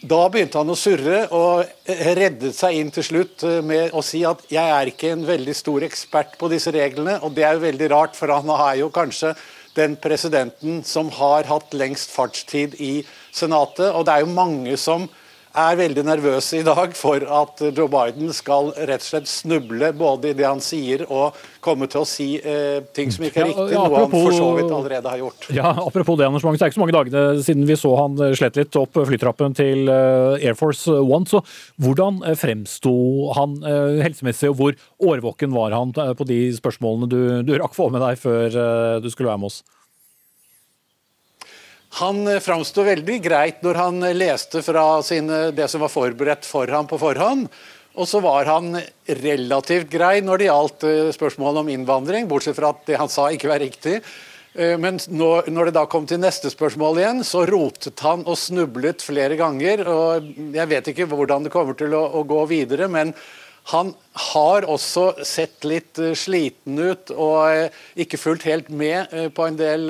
[0.00, 4.46] Da begynte han å surre og reddet seg inn til slutt med å si at
[4.48, 7.90] jeg er ikke en veldig stor ekspert på disse reglene, og det er jo veldig
[7.92, 9.34] rart, for han er jo kanskje
[9.76, 15.04] den presidenten som har hatt lengst fartstid i Senatet, og det er jo mange som
[15.58, 20.30] er veldig nervøse i dag for at Joe Biden skal rett og slett snuble både
[20.30, 23.74] i det han sier og komme til å si eh, ting som ikke er riktig,
[23.74, 25.48] ja, apropos, noe han for så vidt allerede har gjort.
[25.54, 28.20] Ja, Apropos det, Anders Magnus, det er ikke så mange dagene siden vi så han
[28.38, 31.26] slett litt opp flytrappen til eh, Air Force One.
[31.30, 31.42] så
[31.80, 32.94] Hvordan eh, fremsto
[33.36, 34.78] han eh, helsemessig, og hvor
[35.10, 38.56] årvåken var han på de spørsmålene du, du rakk få med deg før
[39.02, 39.62] du skulle være med oss?
[41.98, 46.46] Han eh, framsto veldig greit når han eh, leste fra sine, det som var forberedt
[46.46, 47.48] for ham på forhånd.
[47.98, 48.76] Og så var han
[49.20, 53.30] relativt grei når det gjaldt eh, spørsmålet om innvandring, bortsett fra at det han sa
[53.34, 54.00] ikke var riktig.
[54.50, 59.36] Men når, det da kom til neste spørsmål igjen, så rotet han og snublet flere
[59.38, 59.84] ganger.
[59.86, 60.26] og
[60.56, 63.12] Jeg vet ikke hvordan det kommer til å, gå videre, men
[63.70, 63.92] han
[64.32, 69.86] har også sett litt sliten ut og ikke fulgt helt med på en del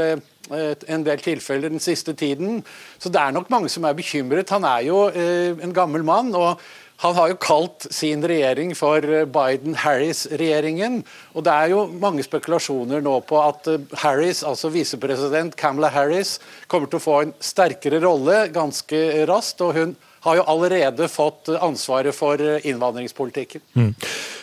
[0.50, 2.62] en del tilfeller den siste tiden.
[2.98, 4.50] Så det er nok mange som er bekymret.
[4.50, 6.34] Han er jo eh, en gammel mann.
[6.34, 6.60] og
[7.00, 10.98] han har jo kalt sin regjering for eh, Biden-Harris-regjeringen.
[11.32, 16.36] Og det er jo mange spekulasjoner nå på at eh, Harris, altså visepresident Camela Harris,
[16.68, 19.64] kommer til å få en sterkere rolle ganske raskt.
[19.64, 23.62] og hun har jo allerede fått ansvaret for innvandringspolitikken.
[23.74, 23.94] Mm.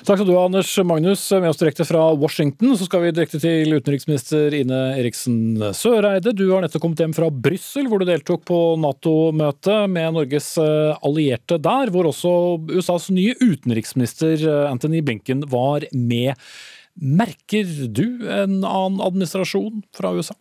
[0.07, 1.25] Takk skal du ha, Anders Magnus.
[1.35, 6.31] Med oss direkte fra Washington så skal vi direkte til utenriksminister Ine Eriksen Søreide.
[6.37, 10.95] Du har nettopp kommet hjem fra Brussel, hvor du deltok på Nato-møte med Norges eh,
[11.05, 12.31] allierte der, hvor også
[12.71, 16.39] USAs nye utenriksminister eh, Anthony Blinken var med.
[16.97, 20.37] Merker du en annen administrasjon fra USA?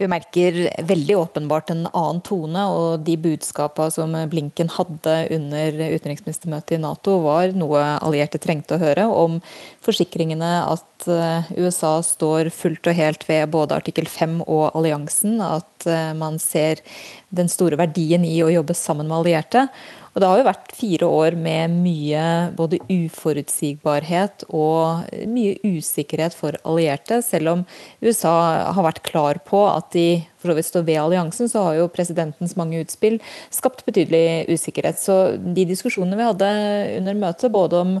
[0.00, 0.54] Vi merker
[0.88, 7.18] veldig åpenbart en annen tone, og de budskapene som Blinken hadde under utenriksministermøtet i Nato,
[7.20, 9.36] var noe allierte trengte å høre, om
[9.84, 15.84] forsikringene at eh, USA står fullt og helt ved både artikkel 5 og alliansen, at
[15.84, 16.80] eh, man ser
[17.28, 19.68] den store verdien i å jobbe sammen med allierte.
[20.20, 26.58] Og det har jo vært fire år med mye både uforutsigbarhet og mye usikkerhet for
[26.60, 27.22] allierte.
[27.24, 27.62] Selv om
[28.04, 28.34] USA
[28.76, 31.88] har vært klar på at de for så vidt står ved alliansen, så har jo
[31.92, 33.16] presidentens mange utspill
[33.48, 35.00] skapt betydelig usikkerhet.
[35.00, 36.52] Så de diskusjonene vi hadde
[36.98, 37.96] under møtet, både om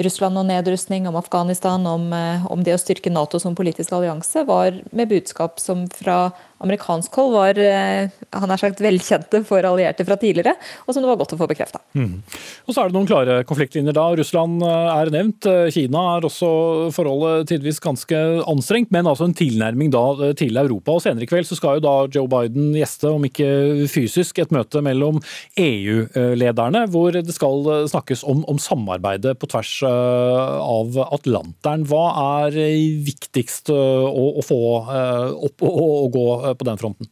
[0.00, 2.08] Russland og nedrustning, om Afghanistan, om,
[2.48, 6.30] om det å styrke Nato som politisk allianse, var med budskap som fra
[6.62, 11.10] amerikansk hold var eh, han er sagt velkjente for allierte fra tidligere, og som det
[11.10, 11.80] var godt å få bekrefta.
[11.98, 12.20] Mm.
[12.64, 14.06] Og så er det noen klare konfliktlinjer da.
[14.18, 15.48] Russland eh, er nevnt.
[15.50, 16.50] Eh, Kina er også
[16.94, 20.96] forholdet tidvis ganske anstrengt, men altså en tilnærming da til Europa.
[20.96, 24.54] Og Senere i kveld så skal jo da Joe Biden gjeste, om ikke fysisk, et
[24.54, 25.20] møte mellom
[25.60, 31.84] EU-lederne, hvor det skal snakkes om, om samarbeidet på tvers av Atlanteren.
[31.88, 32.04] Hva
[32.42, 32.58] er
[33.04, 33.80] viktigst å,
[34.40, 37.08] å få opp og, gå på den fronten?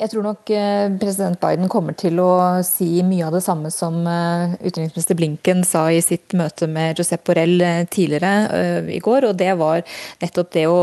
[0.00, 2.30] Jeg tror nok eh, president Biden kommer til å
[2.64, 7.26] si mye av det samme som eh, utenriksminister Blinken sa i sitt møte med Josep
[7.28, 8.30] Borrell eh, tidligere
[8.96, 9.28] i går.
[9.28, 9.84] og Det var
[10.22, 10.78] nettopp det å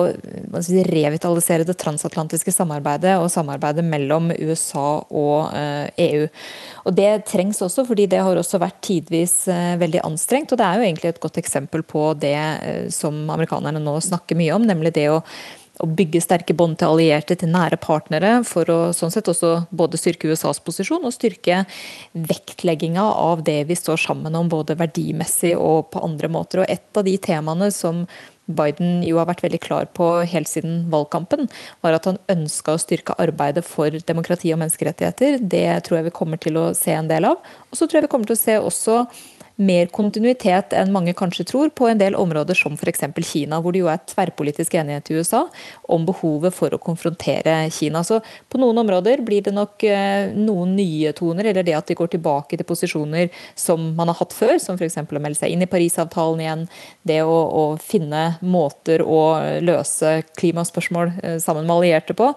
[0.92, 5.50] revitalisere det transatlantiske samarbeidet og samarbeidet mellom USA og
[5.98, 6.24] EU.
[6.28, 9.48] E og Det trengs også, fordi det har også vært tidvis
[9.82, 10.54] veldig anstrengt.
[10.54, 12.38] og Det er jo egentlig et godt eksempel på det
[12.94, 15.24] som amerikanerne nå snakker mye om, nemlig det å
[15.84, 20.00] å bygge sterke bånd til allierte, til nære partnere, for å sånn sett også både
[20.00, 21.64] styrke USAs posisjon og styrke
[22.14, 26.64] vektlegginga av det vi står sammen om, både verdimessig og på andre måter.
[26.64, 28.06] Og et av de temaene som
[28.48, 31.50] Biden jo har vært veldig klar på helt siden valgkampen,
[31.84, 35.42] var at han ønska å styrke arbeidet for demokrati og menneskerettigheter.
[35.44, 37.42] Det tror jeg vi kommer til å se en del av.
[37.68, 39.02] Og så tror jeg vi kommer til å se også
[39.58, 43.04] mer kontinuitet enn mange kanskje tror, på en del områder som f.eks.
[43.26, 45.44] Kina, hvor det jo er tverrpolitisk enighet i USA
[45.94, 48.04] om behovet for å konfrontere Kina.
[48.06, 51.98] Så på noen områder blir det nok eh, noen nye toner, eller det at de
[51.98, 55.00] går tilbake til posisjoner som man har hatt før, som f.eks.
[55.02, 56.66] å melde seg inn i Parisavtalen igjen,
[57.08, 59.22] det å, å finne måter å
[59.66, 62.30] løse klimaspørsmål eh, sammen med allierte på.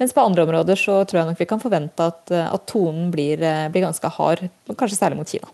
[0.00, 3.42] Mens på andre områder så tror jeg nok vi kan forvente at, at tonen blir,
[3.42, 5.50] eh, blir ganske hard, kanskje særlig mot Kina.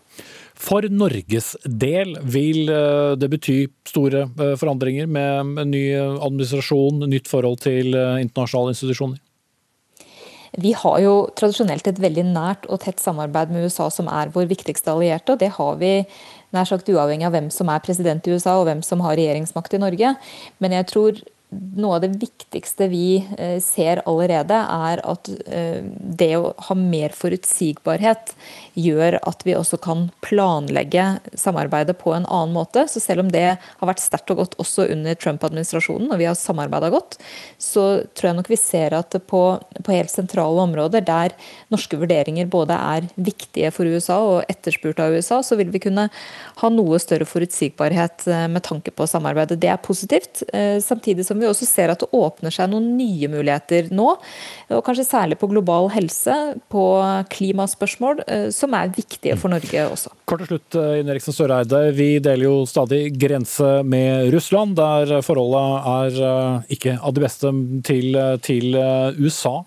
[0.57, 7.61] For Norges del vil eh, det bety store eh, forandringer med ny administrasjon, nytt forhold
[7.67, 9.21] til eh, internasjonale institusjoner?
[10.57, 14.47] Vi har jo tradisjonelt et veldig nært og tett samarbeid med USA, som er vår
[14.49, 15.35] viktigste allierte.
[15.35, 15.91] og Det har vi
[16.55, 19.75] nær sagt uavhengig av hvem som er president i USA og hvem som har regjeringsmakt
[19.77, 20.15] i Norge.
[20.63, 25.79] Men jeg tror noe av det viktigste vi eh, ser allerede, er at eh,
[26.19, 28.33] det å ha mer forutsigbarhet
[28.75, 31.05] gjør at vi også kan planlegge
[31.39, 32.83] samarbeidet på en annen måte.
[32.91, 36.35] Så selv om det har vært sterkt og godt også under Trump-administrasjonen, og vi har
[36.35, 37.15] samarbeida godt,
[37.63, 39.43] så tror jeg nok vi ser at på,
[39.79, 41.35] på, helt sentrale områder der
[41.71, 46.09] norske vurderinger både er viktige for USA og etterspurt av USA, så vil vi kunne
[46.59, 49.61] ha noe større forutsigbarhet eh, med tanke på samarbeidet.
[49.63, 50.43] Det er positivt.
[50.83, 54.09] samtidig som som vi også ser at det åpner seg noen nye muligheter nå.
[54.73, 56.33] Og kanskje særlig på global helse,
[56.73, 56.83] på
[57.33, 60.13] klimaspørsmål, eh, som er viktige for Norge også.
[60.27, 61.93] Kort til slutt, eh, Ine Eriksen Søreide.
[61.95, 67.53] Vi deler jo stadig grense med Russland, der forholdet er eh, ikke av det beste
[67.85, 68.75] til, til
[69.21, 69.61] USA.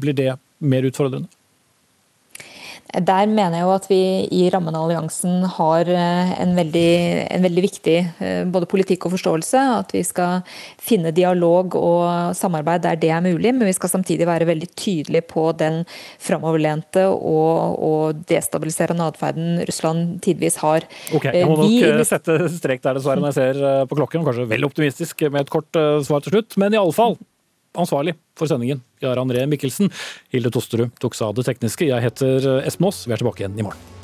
[0.00, 1.28] Blir det mer utfordrende?
[2.94, 4.00] Der mener jeg jo at vi
[4.32, 6.92] i rammen av alliansen har eh, en veldig,
[7.34, 9.62] en veldig, viktig eh, både politikk og forståelse.
[9.82, 10.44] At vi skal
[10.78, 15.26] finne dialog og samarbeid der det er mulig, men vi skal samtidig være veldig tydelige
[15.28, 15.82] på den
[16.22, 20.86] framoverlente og, og destabiliserende atferden Russland tidvis har.
[21.10, 24.26] Ok, Jeg må eh, nok vi, sette strek der dessverre når jeg ser på klokken.
[24.26, 27.18] Kanskje vel optimistisk med et kort svar til slutt, men i alle fall
[27.78, 29.92] ansvarlig for sendingen, Jarand Ree Mikkelsen.
[30.34, 31.90] Hilde Tosterud tok seg av det tekniske.
[31.90, 33.04] Jeg heter Espen Aas.
[33.06, 33.95] Vi er tilbake igjen i morgen.